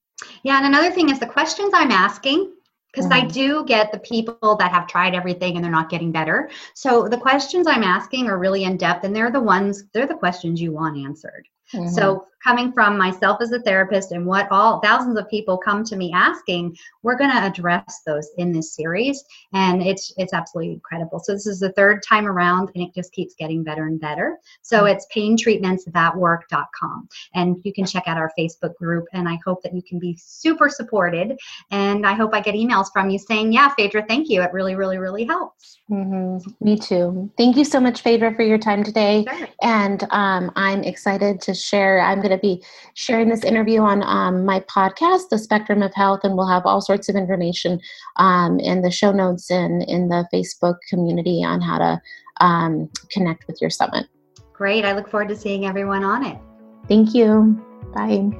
Yeah, 0.43 0.59
and 0.59 0.67
another 0.67 0.91
thing 0.91 1.09
is 1.09 1.19
the 1.19 1.27
questions 1.27 1.73
I'm 1.75 1.91
asking 1.91 2.53
because 2.95 3.11
mm. 3.11 3.15
I 3.15 3.27
do 3.27 3.65
get 3.65 3.91
the 3.93 3.99
people 3.99 4.57
that 4.59 4.71
have 4.71 4.87
tried 4.87 5.15
everything 5.15 5.57
and 5.57 5.65
they're 5.65 5.73
not 5.73 5.91
getting 5.91 6.13
better. 6.13 6.51
So 6.75 7.09
the 7.09 7.19
questions 7.19 7.67
I'm 7.67 7.83
asking 7.83 8.29
are 8.29 8.39
really 8.39 8.65
in 8.65 8.77
depth 8.77 9.05
and 9.05 9.15
they're 9.15 9.31
the 9.31 9.41
ones, 9.41 9.85
they're 9.93 10.07
the 10.07 10.15
questions 10.15 10.61
you 10.61 10.73
want 10.73 10.99
answered. 10.99 11.49
Mm-hmm. 11.73 11.89
So 11.89 12.27
coming 12.45 12.73
from 12.73 12.99
myself 12.99 13.41
as 13.41 13.53
a 13.53 13.61
therapist 13.61 14.13
and 14.13 14.27
what 14.27 14.47
all 14.51 14.81
thousands 14.81 15.19
of 15.19 15.29
people 15.29 15.57
come 15.57 15.83
to 15.85 15.97
me 15.97 16.13
asking, 16.15 16.77
we're 17.03 17.17
going 17.17 17.31
to 17.31 17.43
address 17.43 18.03
those 18.07 18.29
in 18.37 18.53
this 18.53 18.75
series, 18.75 19.25
and 19.53 19.83
it's 19.83 20.13
it's 20.17 20.33
absolutely 20.35 20.75
incredible. 20.75 21.19
So 21.21 21.33
this 21.33 21.47
is 21.47 21.61
the 21.61 21.73
third 21.73 22.03
time 22.07 22.27
around, 22.27 22.71
and 22.75 22.85
it 22.85 22.95
just 22.95 23.13
keeps 23.13 23.35
getting 23.35 23.65
better 23.65 23.87
and 23.87 23.99
better. 24.01 24.39
So 24.63 24.85
mm-hmm. 24.85 24.95
it's 24.95 25.07
paintreatmentsthatwork.com, 25.15 27.09
and 27.35 27.57
you 27.65 27.73
can 27.73 27.87
check 27.87 28.05
out 28.07 28.19
our 28.19 28.31
Facebook 28.39 28.75
group. 28.77 29.07
And 29.13 29.29
I 29.29 29.39
hope 29.45 29.63
that 29.63 29.75
you 29.75 29.83
can 29.83 29.99
be 29.99 30.17
super 30.21 30.69
supported, 30.69 31.39
and 31.71 32.07
I 32.07 32.13
hope 32.13 32.35
I 32.35 32.41
get 32.41 32.55
emails 32.55 32.89
from 32.93 33.09
you 33.11 33.19
saying, 33.19 33.53
"Yeah, 33.53 33.73
Phaedra, 33.75 34.05
thank 34.07 34.29
you. 34.29 34.43
It 34.43 34.53
really, 34.53 34.75
really, 34.75 34.99
really 34.99 35.25
helps." 35.25 35.79
Mm-hmm. 35.91 36.65
Me 36.65 36.79
too. 36.79 37.31
Thank 37.37 37.57
you 37.57 37.65
so 37.65 37.81
much, 37.81 38.03
Phaedra, 38.03 38.35
for 38.35 38.43
your 38.43 38.59
time 38.59 38.85
today, 38.85 39.25
sure. 39.25 39.49
and 39.63 40.07
um, 40.11 40.53
I'm 40.57 40.83
excited 40.83 41.41
to 41.43 41.55
share. 41.55 42.01
I'm 42.01 42.21
going 42.21 42.34
to 42.35 42.41
be 42.41 42.63
sharing 42.95 43.29
this 43.29 43.45
interview 43.45 43.81
on 43.81 44.03
um, 44.03 44.45
my 44.45 44.61
podcast, 44.61 45.29
The 45.31 45.39
Spectrum 45.39 45.83
of 45.83 45.95
Health, 45.95 46.21
and 46.25 46.37
we'll 46.37 46.49
have 46.49 46.67
all 46.67 46.81
sorts 46.81 47.09
of 47.09 47.17
information 47.17 47.81
um, 48.17 48.59
in 48.61 48.83
the 48.83 48.91
show 48.91 49.13
notes 49.13 49.51
and 49.51 49.83
in 49.83 50.09
the 50.09 50.27
Facebook 50.33 50.77
community 50.89 51.43
on 51.45 51.61
how 51.61 51.79
to 51.79 52.03
um, 52.41 52.91
connect 53.11 53.47
with 53.47 53.61
your 53.61 53.71
summit. 53.71 54.07
Great. 54.53 54.85
I 54.85 54.93
look 54.93 55.09
forward 55.09 55.29
to 55.29 55.37
seeing 55.37 55.67
everyone 55.67 56.05
on 56.05 56.25
it. 56.25 56.39
Thank 56.89 57.15
you. 57.15 57.61
Bye. 57.95 58.31